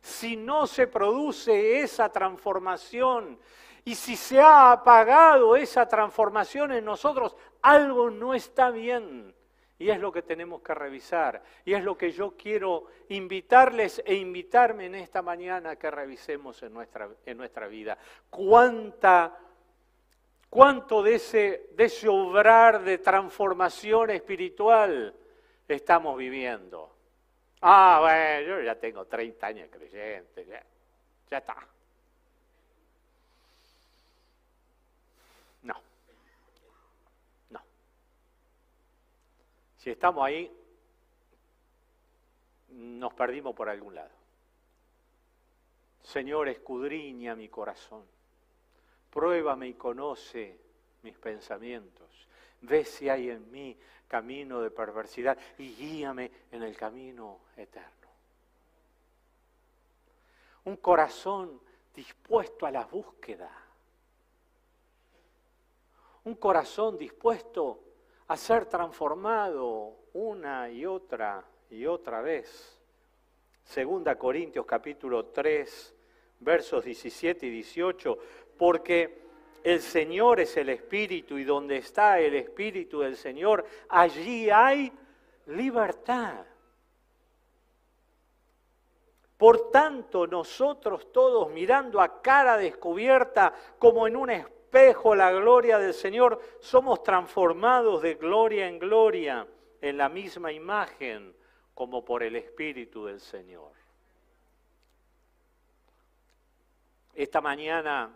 Si 0.00 0.36
no 0.36 0.66
se 0.66 0.86
produce 0.86 1.80
esa 1.80 2.10
transformación 2.10 3.38
y 3.84 3.94
si 3.94 4.16
se 4.16 4.40
ha 4.40 4.72
apagado 4.72 5.56
esa 5.56 5.88
transformación 5.88 6.72
en 6.72 6.84
nosotros, 6.84 7.36
algo 7.62 8.10
no 8.10 8.34
está 8.34 8.70
bien. 8.70 9.34
Y 9.78 9.90
es 9.90 9.98
lo 9.98 10.12
que 10.12 10.22
tenemos 10.22 10.62
que 10.62 10.74
revisar. 10.74 11.42
Y 11.64 11.74
es 11.74 11.82
lo 11.82 11.96
que 11.98 12.12
yo 12.12 12.36
quiero 12.36 12.86
invitarles 13.08 14.02
e 14.04 14.14
invitarme 14.14 14.86
en 14.86 14.94
esta 14.94 15.20
mañana 15.20 15.76
que 15.76 15.90
revisemos 15.90 16.62
en 16.62 16.72
nuestra, 16.72 17.08
en 17.26 17.36
nuestra 17.36 17.66
vida. 17.66 17.98
¿Cuánta, 18.30 19.36
¿Cuánto 20.48 21.02
de 21.02 21.16
ese, 21.16 21.70
de 21.72 21.84
ese 21.84 22.08
obrar 22.08 22.82
de 22.82 22.98
transformación 22.98 24.10
espiritual 24.10 25.14
estamos 25.66 26.16
viviendo? 26.16 26.94
Ah, 27.60 27.98
bueno, 28.00 28.46
yo 28.46 28.60
ya 28.62 28.78
tengo 28.78 29.06
30 29.06 29.46
años 29.46 29.68
creyente, 29.72 30.46
ya, 30.46 30.62
ya 31.30 31.38
está. 31.38 31.73
Si 39.84 39.90
estamos 39.90 40.24
ahí, 40.24 40.50
nos 42.70 43.12
perdimos 43.12 43.54
por 43.54 43.68
algún 43.68 43.94
lado. 43.94 44.08
Señor, 46.02 46.48
escudriña 46.48 47.34
mi 47.34 47.50
corazón, 47.50 48.02
pruébame 49.12 49.68
y 49.68 49.74
conoce 49.74 50.58
mis 51.02 51.18
pensamientos, 51.18 52.08
ve 52.62 52.86
si 52.86 53.10
hay 53.10 53.28
en 53.28 53.50
mí 53.50 53.76
camino 54.08 54.62
de 54.62 54.70
perversidad 54.70 55.36
y 55.58 55.74
guíame 55.74 56.30
en 56.50 56.62
el 56.62 56.74
camino 56.78 57.40
eterno. 57.54 58.08
Un 60.64 60.78
corazón 60.78 61.60
dispuesto 61.94 62.64
a 62.64 62.70
la 62.70 62.86
búsqueda, 62.86 63.50
un 66.24 66.36
corazón 66.36 66.96
dispuesto 66.96 67.80
a 68.28 68.36
ser 68.36 68.66
transformado 68.66 69.96
una 70.14 70.70
y 70.70 70.86
otra 70.86 71.44
y 71.70 71.86
otra 71.86 72.22
vez. 72.22 72.80
Segunda 73.62 74.16
Corintios 74.16 74.66
capítulo 74.66 75.26
3, 75.26 75.94
versos 76.40 76.84
17 76.84 77.46
y 77.46 77.50
18, 77.50 78.18
porque 78.56 79.24
el 79.62 79.80
Señor 79.80 80.40
es 80.40 80.56
el 80.56 80.68
Espíritu 80.68 81.38
y 81.38 81.44
donde 81.44 81.78
está 81.78 82.20
el 82.20 82.34
Espíritu 82.34 83.00
del 83.00 83.16
Señor, 83.16 83.64
allí 83.88 84.50
hay 84.50 84.92
libertad. 85.46 86.44
Por 89.36 89.70
tanto, 89.70 90.26
nosotros 90.26 91.12
todos 91.12 91.50
mirando 91.50 92.00
a 92.00 92.22
cara 92.22 92.56
descubierta 92.56 93.52
como 93.78 94.06
en 94.06 94.16
un 94.16 94.30
espejo, 94.30 94.53
espejo 94.74 95.14
la 95.14 95.30
gloria 95.30 95.78
del 95.78 95.94
Señor, 95.94 96.40
somos 96.58 97.04
transformados 97.04 98.02
de 98.02 98.16
gloria 98.16 98.66
en 98.66 98.80
gloria 98.80 99.46
en 99.80 99.96
la 99.96 100.08
misma 100.08 100.50
imagen 100.50 101.32
como 101.74 102.04
por 102.04 102.24
el 102.24 102.34
Espíritu 102.34 103.06
del 103.06 103.20
Señor. 103.20 103.70
Esta 107.14 107.40
mañana 107.40 108.10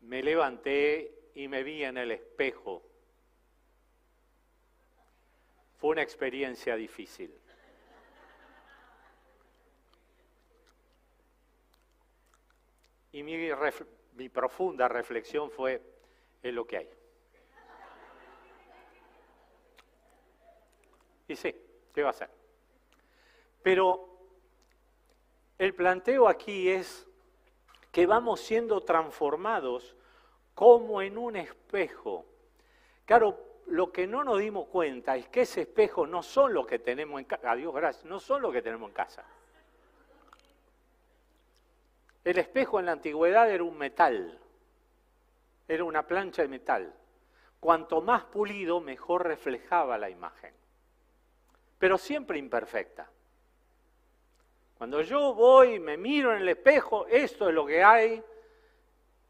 me 0.00 0.22
levanté 0.22 1.30
y 1.34 1.48
me 1.48 1.62
vi 1.62 1.84
en 1.84 1.98
el 1.98 2.12
espejo. 2.12 2.82
Fue 5.76 5.90
una 5.90 6.02
experiencia 6.02 6.76
difícil. 6.76 7.38
Y 13.12 13.22
mi, 13.22 13.36
mi 14.14 14.28
profunda 14.28 14.88
reflexión 14.88 15.50
fue, 15.50 15.82
es 16.42 16.54
lo 16.54 16.66
que 16.66 16.76
hay. 16.78 16.90
Y 21.28 21.36
sí, 21.36 21.54
¿qué 21.92 22.02
va 22.02 22.08
a 22.08 22.10
hacer? 22.10 22.30
Pero 23.62 24.08
el 25.58 25.74
planteo 25.74 26.28
aquí 26.28 26.68
es 26.68 27.06
que 27.90 28.06
vamos 28.06 28.40
siendo 28.40 28.80
transformados 28.82 29.96
como 30.54 31.00
en 31.00 31.16
un 31.16 31.36
espejo. 31.36 32.26
Claro, 33.04 33.38
lo 33.66 33.90
que 33.90 34.06
no 34.06 34.24
nos 34.24 34.38
dimos 34.38 34.68
cuenta 34.68 35.16
es 35.16 35.28
que 35.28 35.42
ese 35.42 35.62
espejo 35.62 36.06
no 36.06 36.22
son 36.22 36.52
lo 36.52 36.66
que 36.66 36.78
tenemos 36.78 37.18
en 37.20 37.24
casa, 37.24 37.50
adiós 37.50 37.74
gracias, 37.74 38.04
no 38.04 38.20
son 38.20 38.42
lo 38.42 38.52
que 38.52 38.62
tenemos 38.62 38.88
en 38.88 38.94
casa. 38.94 39.24
El 42.24 42.38
espejo 42.38 42.80
en 42.80 42.86
la 42.86 42.92
antigüedad 42.92 43.50
era 43.50 43.62
un 43.62 43.76
metal, 43.76 44.40
era 45.68 45.84
una 45.84 46.06
plancha 46.06 46.42
de 46.42 46.48
metal. 46.48 46.94
Cuanto 47.60 48.00
más 48.00 48.24
pulido, 48.24 48.80
mejor 48.80 49.26
reflejaba 49.26 49.98
la 49.98 50.08
imagen, 50.08 50.54
pero 51.78 51.98
siempre 51.98 52.38
imperfecta. 52.38 53.10
Cuando 54.78 55.02
yo 55.02 55.34
voy, 55.34 55.78
me 55.78 55.96
miro 55.96 56.32
en 56.32 56.42
el 56.42 56.48
espejo, 56.48 57.06
esto 57.06 57.48
es 57.48 57.54
lo 57.54 57.64
que 57.64 57.82
hay 57.82 58.22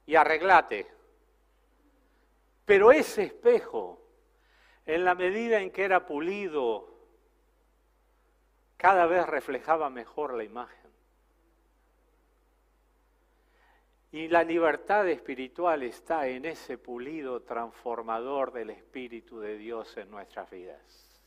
y 0.07 0.15
arreglate. 0.15 0.87
Pero 2.65 2.93
ese 2.93 3.25
espejo, 3.25 4.01
en 4.87 5.05
la 5.05 5.15
medida 5.15 5.61
en 5.61 5.71
que 5.71 5.85
era 5.85 6.07
pulido, 6.07 6.95
cada 8.77 9.07
vez 9.07 9.27
reflejaba 9.27 9.91
mejor 9.91 10.35
la 10.35 10.45
imagen. 10.45 10.84
Y 14.15 14.29
la 14.29 14.45
libertad 14.45 15.09
espiritual 15.09 15.83
está 15.83 16.29
en 16.29 16.45
ese 16.45 16.79
pulido 16.79 17.43
transformador 17.43 18.53
del 18.53 18.71
Espíritu 18.71 19.41
de 19.41 19.59
Dios 19.59 19.97
en 19.97 20.09
nuestras 20.09 20.49
vidas. 20.49 21.21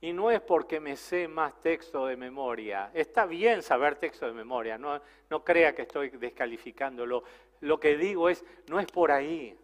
Y 0.00 0.12
no 0.12 0.32
es 0.32 0.40
porque 0.40 0.80
me 0.80 0.96
sé 0.96 1.28
más 1.28 1.54
texto 1.60 2.06
de 2.06 2.16
memoria. 2.16 2.90
Está 2.92 3.24
bien 3.24 3.62
saber 3.62 3.94
texto 4.00 4.26
de 4.26 4.32
memoria, 4.32 4.76
no, 4.76 5.00
no 5.30 5.44
crea 5.44 5.76
que 5.76 5.82
estoy 5.82 6.08
descalificándolo. 6.08 7.22
Lo 7.60 7.78
que 7.78 7.96
digo 7.96 8.28
es, 8.28 8.44
no 8.68 8.80
es 8.80 8.86
por 8.86 9.12
ahí. 9.12 9.56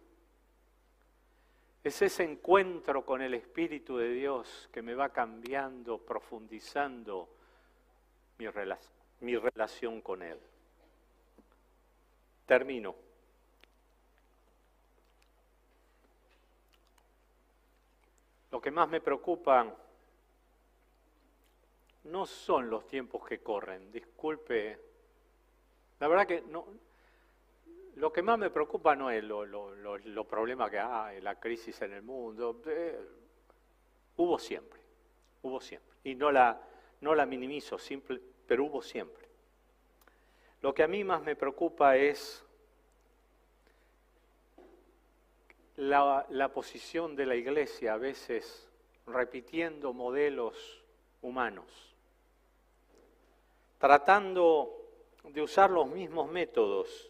Es 1.83 2.01
ese 2.01 2.23
encuentro 2.23 3.05
con 3.05 3.21
el 3.21 3.33
Espíritu 3.33 3.97
de 3.97 4.13
Dios 4.13 4.69
que 4.71 4.81
me 4.81 4.95
va 4.95 5.09
cambiando, 5.09 5.97
profundizando 5.97 7.27
mi, 8.37 8.45
rela- 8.45 8.79
mi 9.19 9.35
relación 9.35 9.99
con 9.99 10.23
Él. 10.23 10.39
Termino. 12.49 12.95
Lo 18.51 18.59
que 18.59 18.71
más 18.71 18.89
me 18.89 19.01
preocupa 19.01 19.75
no 22.05 22.25
son 22.25 22.69
los 22.69 22.87
tiempos 22.87 23.23
que 23.27 23.39
corren, 23.43 23.91
disculpe. 23.91 24.79
La 25.99 26.07
verdad 26.07 26.25
que 26.25 26.41
no, 26.41 26.65
lo 27.97 28.11
que 28.11 28.23
más 28.23 28.39
me 28.39 28.49
preocupa 28.49 28.95
no 28.95 29.11
es 29.11 29.23
lo, 29.23 29.45
lo, 29.45 29.75
lo- 29.75 29.97
lo 29.97 30.23
problema 30.27 30.69
que 30.69 30.79
hay, 30.79 31.21
la 31.21 31.39
crisis 31.39 31.79
en 31.81 31.93
el 31.93 32.01
mundo. 32.01 32.61
eh, 32.65 32.99
hubo 34.17 34.39
siempre, 34.39 34.79
hubo 35.43 35.61
siempre. 35.61 35.97
Y 36.03 36.15
no 36.15 36.31
la, 36.31 36.59
no 37.01 37.13
la 37.13 37.25
minimizo, 37.25 37.77
pero 38.47 38.63
hubo 38.65 38.81
siempre. 38.81 39.18
Lo 40.61 40.73
que 40.73 40.83
a 40.83 40.87
mí 40.87 41.03
más 41.03 41.21
me 41.21 41.35
preocupa 41.35 41.95
es 41.95 42.43
la, 45.77 46.51
posición 46.53 47.15
de 47.15 47.25
la 47.25 47.35
iglesia 47.35 47.93
a 47.93 47.97
veces 47.97 48.67
repitiendo 49.07 49.93
modelos 49.93 50.83
humanos, 51.21 51.95
tratando 53.77 54.75
de 55.23 55.41
usar 55.41 55.69
los 55.69 55.87
mismos 55.87 56.29
métodos 56.29 57.09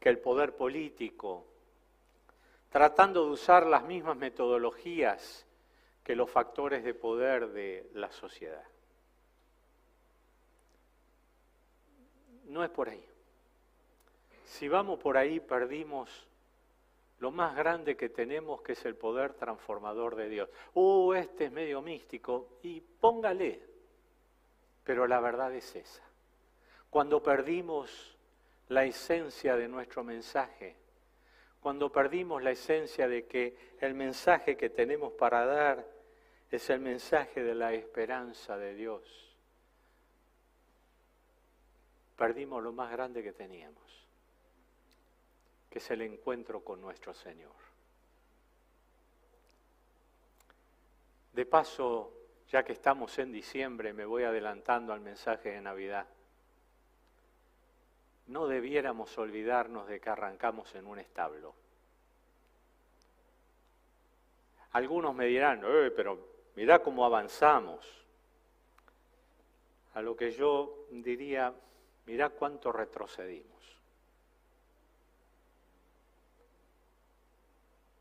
que 0.00 0.08
el 0.08 0.18
poder 0.18 0.56
político, 0.56 1.44
tratando 2.70 3.26
de 3.26 3.32
usar 3.32 3.66
las 3.66 3.84
mismas 3.84 4.16
metodologías 4.16 5.44
que 6.02 6.16
los 6.16 6.30
factores 6.30 6.82
de 6.82 6.94
poder 6.94 7.48
de 7.48 7.90
la 7.92 8.10
sociedad. 8.10 8.64
No 12.48 12.64
es 12.64 12.70
por 12.70 12.88
ahí. 12.88 13.04
Si 14.44 14.68
vamos 14.68 14.98
por 14.98 15.16
ahí, 15.16 15.40
perdimos 15.40 16.26
lo 17.20 17.30
más 17.30 17.54
grande 17.56 17.96
que 17.96 18.08
tenemos, 18.08 18.62
que 18.62 18.72
es 18.72 18.84
el 18.84 18.94
poder 18.94 19.34
transformador 19.34 20.16
de 20.16 20.28
Dios. 20.28 20.48
Uh, 20.74 21.12
este 21.14 21.46
es 21.46 21.52
medio 21.52 21.82
místico, 21.82 22.58
y 22.62 22.80
póngale, 22.80 23.60
pero 24.84 25.06
la 25.06 25.20
verdad 25.20 25.54
es 25.54 25.76
esa. 25.76 26.02
Cuando 26.90 27.22
perdimos 27.22 28.16
la 28.68 28.84
esencia 28.84 29.56
de 29.56 29.68
nuestro 29.68 30.04
mensaje, 30.04 30.76
cuando 31.60 31.90
perdimos 31.90 32.42
la 32.42 32.52
esencia 32.52 33.08
de 33.08 33.26
que 33.26 33.56
el 33.80 33.94
mensaje 33.94 34.56
que 34.56 34.70
tenemos 34.70 35.12
para 35.12 35.44
dar 35.44 35.84
es 36.50 36.70
el 36.70 36.80
mensaje 36.80 37.42
de 37.42 37.54
la 37.54 37.74
esperanza 37.74 38.56
de 38.56 38.74
Dios, 38.74 39.27
perdimos 42.18 42.60
lo 42.64 42.72
más 42.72 42.90
grande 42.90 43.22
que 43.22 43.32
teníamos, 43.32 44.08
que 45.70 45.78
es 45.78 45.90
el 45.92 46.02
encuentro 46.02 46.64
con 46.64 46.80
nuestro 46.80 47.14
Señor. 47.14 47.54
De 51.32 51.46
paso, 51.46 52.12
ya 52.50 52.64
que 52.64 52.72
estamos 52.72 53.16
en 53.20 53.30
diciembre, 53.30 53.92
me 53.92 54.04
voy 54.04 54.24
adelantando 54.24 54.92
al 54.92 55.00
mensaje 55.00 55.50
de 55.50 55.60
Navidad. 55.60 56.08
No 58.26 58.48
debiéramos 58.48 59.16
olvidarnos 59.16 59.86
de 59.86 60.00
que 60.00 60.10
arrancamos 60.10 60.74
en 60.74 60.86
un 60.86 60.98
establo. 60.98 61.54
Algunos 64.72 65.14
me 65.14 65.26
dirán, 65.26 65.62
"Eh, 65.64 65.92
pero 65.94 66.18
mirá 66.56 66.82
cómo 66.82 67.04
avanzamos. 67.04 67.86
A 69.94 70.02
lo 70.02 70.16
que 70.16 70.32
yo 70.32 70.86
diría, 70.90 71.54
mirá 72.08 72.30
cuánto 72.30 72.72
retrocedimos. 72.72 73.78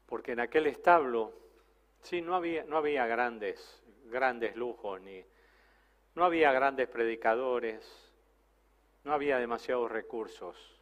Porque 0.05 0.31
en 0.31 0.39
aquel 0.39 0.67
establo, 0.67 1.33
sí, 2.01 2.21
no 2.21 2.33
había, 2.33 2.63
no 2.63 2.77
había 2.77 3.05
grandes, 3.05 3.83
grandes 4.05 4.55
lujos, 4.55 5.01
ni, 5.01 5.21
no 6.15 6.23
había 6.23 6.53
grandes 6.53 6.87
predicadores, 6.87 7.85
no 9.03 9.11
había 9.11 9.39
demasiados 9.39 9.91
recursos, 9.91 10.79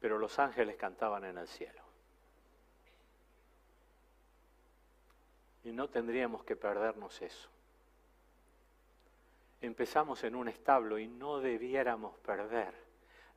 pero 0.00 0.18
los 0.18 0.36
ángeles 0.40 0.74
cantaban 0.74 1.24
en 1.24 1.38
el 1.38 1.46
cielo. 1.46 1.80
Y 5.62 5.70
no 5.70 5.88
tendríamos 5.88 6.42
que 6.42 6.56
perdernos 6.56 7.22
eso. 7.22 7.53
Empezamos 9.64 10.22
en 10.24 10.34
un 10.34 10.48
establo 10.48 10.98
y 10.98 11.08
no 11.08 11.40
debiéramos 11.40 12.18
perder 12.18 12.74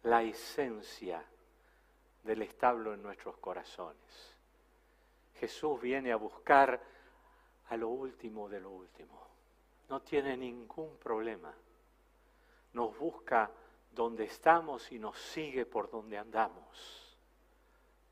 la 0.04 0.24
esencia 0.24 1.24
del 2.22 2.42
establo 2.42 2.94
en 2.94 3.02
nuestros 3.02 3.38
corazones. 3.38 4.36
Jesús 5.40 5.80
viene 5.80 6.12
a 6.12 6.18
buscar 6.18 6.82
a 7.70 7.78
lo 7.78 7.88
último 7.88 8.50
de 8.50 8.60
lo 8.60 8.72
último. 8.72 9.26
No 9.88 10.02
tiene 10.02 10.36
ningún 10.36 10.98
problema. 10.98 11.54
Nos 12.74 13.00
busca 13.00 13.50
donde 13.90 14.26
estamos 14.26 14.92
y 14.92 15.00
nos 15.00 15.18
sigue 15.18 15.66
por 15.66 15.90
donde 15.90 16.18
andamos. 16.18 17.18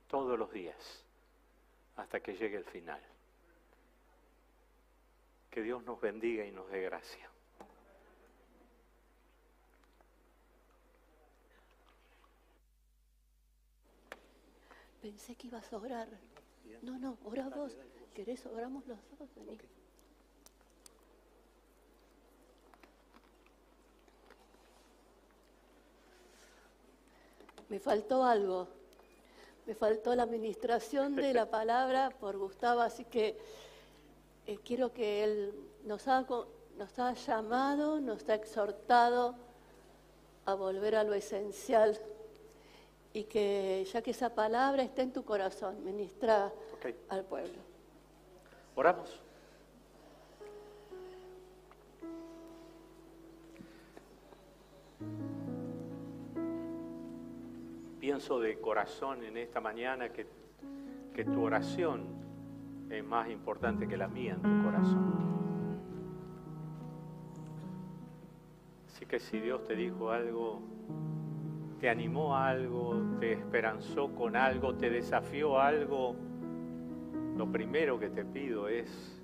Todos 0.07 0.39
los 0.39 0.49
días, 0.53 1.03
hasta 1.97 2.21
que 2.21 2.33
llegue 2.33 2.55
el 2.55 2.65
final. 2.65 3.01
Que 5.51 5.61
Dios 5.61 5.83
nos 5.83 5.99
bendiga 5.99 6.45
y 6.45 6.51
nos 6.53 6.69
dé 6.69 6.79
gracia. 6.79 7.29
Pensé 15.05 15.35
que 15.35 15.45
ibas 15.45 15.71
a 15.71 15.77
orar. 15.77 16.07
No, 16.81 16.97
no, 16.97 17.19
ora 17.25 17.47
vos. 17.47 17.77
¿Querés? 18.15 18.43
Oramos 18.47 18.87
los 18.87 18.97
dos. 19.19 19.29
Vení. 19.35 19.59
Me 27.69 27.79
faltó 27.79 28.23
algo. 28.25 28.67
Me 29.67 29.75
faltó 29.75 30.15
la 30.15 30.23
administración 30.23 31.15
de 31.15 31.35
la 31.35 31.47
palabra 31.51 32.09
por 32.09 32.35
Gustavo, 32.39 32.81
así 32.81 33.05
que 33.05 33.37
eh, 34.47 34.57
quiero 34.65 34.91
que 34.91 35.23
él 35.23 35.53
nos 35.83 36.07
ha, 36.07 36.25
nos 36.77 36.97
ha 36.97 37.13
llamado, 37.13 38.01
nos 38.01 38.27
ha 38.27 38.33
exhortado 38.33 39.35
a 40.45 40.55
volver 40.55 40.95
a 40.95 41.03
lo 41.03 41.13
esencial 41.13 41.95
y 43.15 43.23
que 43.23 43.87
ya 43.93 44.01
que 44.01 44.11
esa 44.11 44.35
palabra 44.35 44.83
esté 44.83 45.01
en 45.03 45.13
tu 45.13 45.23
corazón, 45.23 45.81
ministra 45.85 46.51
al 47.07 47.23
pueblo. 47.23 47.61
Oramos. 48.75 49.21
Pienso 58.01 58.41
de 58.41 58.59
corazón 58.59 59.23
en 59.23 59.37
esta 59.37 59.61
mañana 59.61 60.09
que, 60.09 60.27
que 61.13 61.23
tu 61.23 61.41
oración 61.41 62.03
es 62.89 63.01
más 63.01 63.29
importante 63.29 63.87
que 63.87 63.95
la 63.95 64.09
mía 64.09 64.33
en 64.33 64.41
tu 64.41 64.63
corazón. 64.65 65.15
Así 68.87 69.05
que 69.05 69.21
si 69.21 69.39
Dios 69.39 69.63
te 69.63 69.73
dijo 69.73 70.11
algo, 70.11 70.61
te 71.79 71.89
animó 71.89 72.35
a 72.35 72.49
algo, 72.49 72.95
te 73.19 73.33
esperanzó 73.33 74.13
con 74.15 74.35
algo, 74.35 74.75
te 74.75 74.89
desafió 74.89 75.59
a 75.59 75.67
algo, 75.67 76.15
lo 77.37 77.51
primero 77.51 77.99
que 77.99 78.09
te 78.09 78.23
pido 78.23 78.69
es 78.69 79.21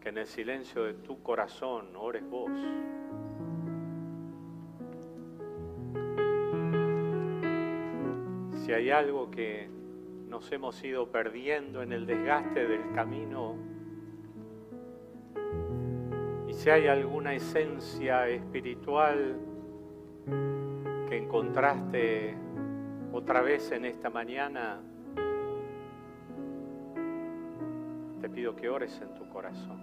que 0.00 0.10
en 0.10 0.18
el 0.18 0.26
silencio 0.26 0.84
de 0.84 0.94
tu 0.94 1.22
corazón 1.22 1.96
ores 1.96 2.22
vos. 2.28 2.50
Si 8.52 8.72
hay 8.72 8.90
algo 8.90 9.30
que 9.30 9.68
nos 10.28 10.50
hemos 10.52 10.82
ido 10.84 11.10
perdiendo 11.10 11.82
en 11.82 11.92
el 11.92 12.06
desgaste 12.06 12.66
del 12.66 12.92
camino, 12.94 13.56
y 16.46 16.52
si 16.52 16.68
hay 16.68 16.86
alguna 16.86 17.34
esencia 17.34 18.28
espiritual 18.28 19.36
que 21.10 21.16
encontraste 21.16 22.36
otra 23.12 23.42
vez 23.42 23.72
en 23.72 23.84
esta 23.84 24.10
mañana, 24.10 24.78
te 28.20 28.30
pido 28.30 28.54
que 28.54 28.68
ores 28.68 28.96
en 29.02 29.12
tu 29.16 29.28
corazón. 29.28 29.80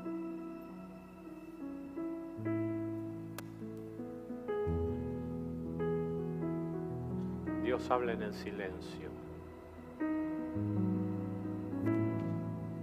Dios 7.61 7.91
habla 7.91 8.13
en 8.13 8.21
el 8.21 8.33
silencio. 8.33 9.09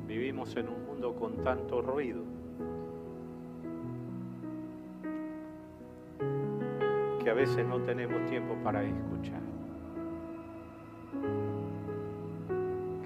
Vivimos 0.06 0.54
en 0.56 0.68
un 0.68 0.84
mundo 0.84 1.16
con 1.16 1.42
tanto 1.42 1.80
ruido 1.80 2.33
que 7.24 7.30
a 7.30 7.34
veces 7.34 7.66
no 7.66 7.80
tenemos 7.80 8.22
tiempo 8.26 8.54
para 8.62 8.82
escuchar. 8.82 9.40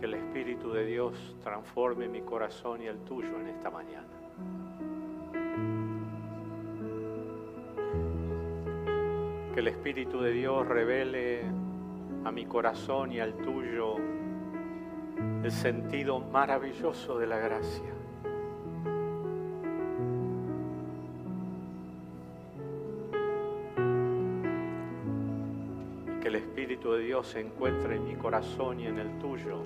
Que 0.01 0.07
el 0.07 0.15
Espíritu 0.15 0.73
de 0.73 0.85
Dios 0.85 1.37
transforme 1.41 2.09
mi 2.09 2.23
corazón 2.23 2.83
y 2.83 2.87
el 2.87 2.99
tuyo 3.05 3.39
en 3.39 3.47
esta 3.47 3.71
mañana. 3.71 4.09
Que 9.55 9.61
el 9.61 9.69
Espíritu 9.69 10.21
de 10.21 10.33
Dios 10.33 10.67
revele 10.67 11.43
a 12.25 12.33
mi 12.33 12.45
corazón 12.45 13.13
y 13.13 13.21
al 13.21 13.35
tuyo 13.35 13.95
el 15.45 15.53
sentido 15.53 16.19
maravilloso 16.19 17.19
de 17.19 17.27
la 17.29 17.39
gracia. 17.39 17.98
Se 27.23 27.41
encuentre 27.41 27.97
en 27.97 28.05
mi 28.05 28.15
corazón 28.15 28.79
y 28.79 28.87
en 28.87 28.99
el 28.99 29.19
tuyo. 29.19 29.61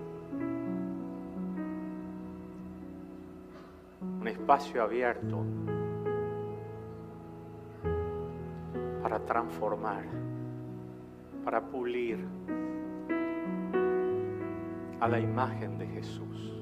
Un 4.21 4.27
espacio 4.27 4.83
abierto 4.83 5.45
para 9.03 9.19
transformar, 9.21 10.05
para 11.45 11.61
pulir 11.61 12.25
a 15.01 15.09
la 15.09 15.21
imagen 15.21 15.77
de 15.79 15.87
Jesús. 15.89 16.53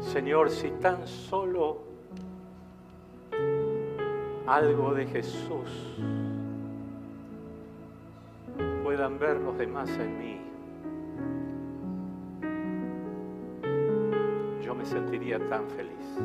Señor, 0.00 0.48
si 0.48 0.70
tan 0.70 1.06
solo 1.06 1.82
algo 4.46 4.94
de 4.94 5.06
Jesús 5.06 5.98
ver 9.18 9.40
los 9.40 9.56
demás 9.56 9.90
en 9.98 10.18
mí, 10.18 10.40
yo 14.62 14.74
me 14.74 14.84
sentiría 14.84 15.38
tan 15.48 15.68
feliz. 15.68 16.20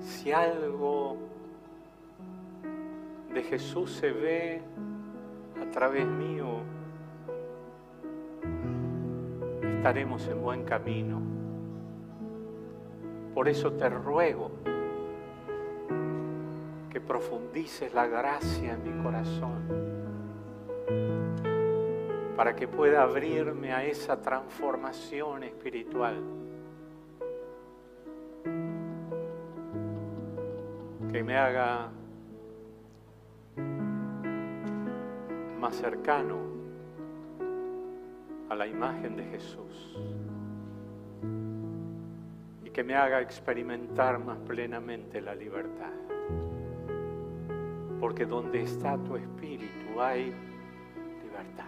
Si 0.00 0.32
algo 0.32 1.18
de 3.32 3.42
Jesús 3.42 3.92
se 3.92 4.12
ve 4.12 4.62
a 5.60 5.70
través 5.70 6.06
mío, 6.06 6.60
estaremos 9.76 10.26
en 10.28 10.42
buen 10.42 10.64
camino. 10.64 11.20
Por 13.34 13.48
eso 13.48 13.72
te 13.72 13.88
ruego 13.88 14.50
profundices 17.06 17.94
la 17.94 18.06
gracia 18.06 18.74
en 18.74 18.82
mi 18.82 19.02
corazón, 19.02 19.96
para 22.36 22.54
que 22.54 22.68
pueda 22.68 23.02
abrirme 23.02 23.72
a 23.72 23.84
esa 23.84 24.20
transformación 24.20 25.44
espiritual 25.44 26.22
que 31.12 31.22
me 31.22 31.36
haga 31.36 31.90
más 35.58 35.74
cercano 35.76 36.36
a 38.50 38.54
la 38.54 38.66
imagen 38.66 39.16
de 39.16 39.24
Jesús 39.24 39.96
y 42.64 42.70
que 42.70 42.84
me 42.84 42.94
haga 42.94 43.20
experimentar 43.20 44.18
más 44.18 44.38
plenamente 44.38 45.20
la 45.20 45.34
libertad. 45.34 45.92
Porque 48.06 48.24
donde 48.24 48.62
está 48.62 48.96
tu 48.98 49.16
espíritu 49.16 50.00
hay 50.00 50.32
libertad. 51.24 51.64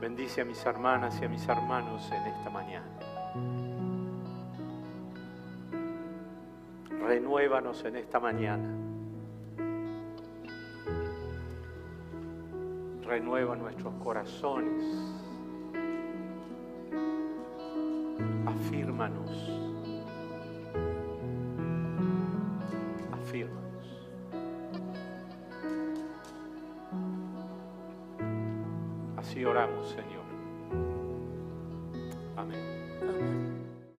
Bendice 0.00 0.42
a 0.42 0.44
mis 0.44 0.64
hermanas 0.64 1.20
y 1.20 1.24
a 1.24 1.28
mis 1.28 1.48
hermanos 1.48 2.08
en 2.12 2.22
esta 2.28 2.48
mañana. 2.48 2.86
Renuévanos 6.88 7.84
en 7.86 7.96
esta 7.96 8.20
mañana. 8.20 8.72
renueva 13.04 13.56
nuestros 13.56 13.94
corazones. 13.94 14.84
Afírmanos. 18.46 19.65
Así 29.66 29.72
oramos, 29.74 30.15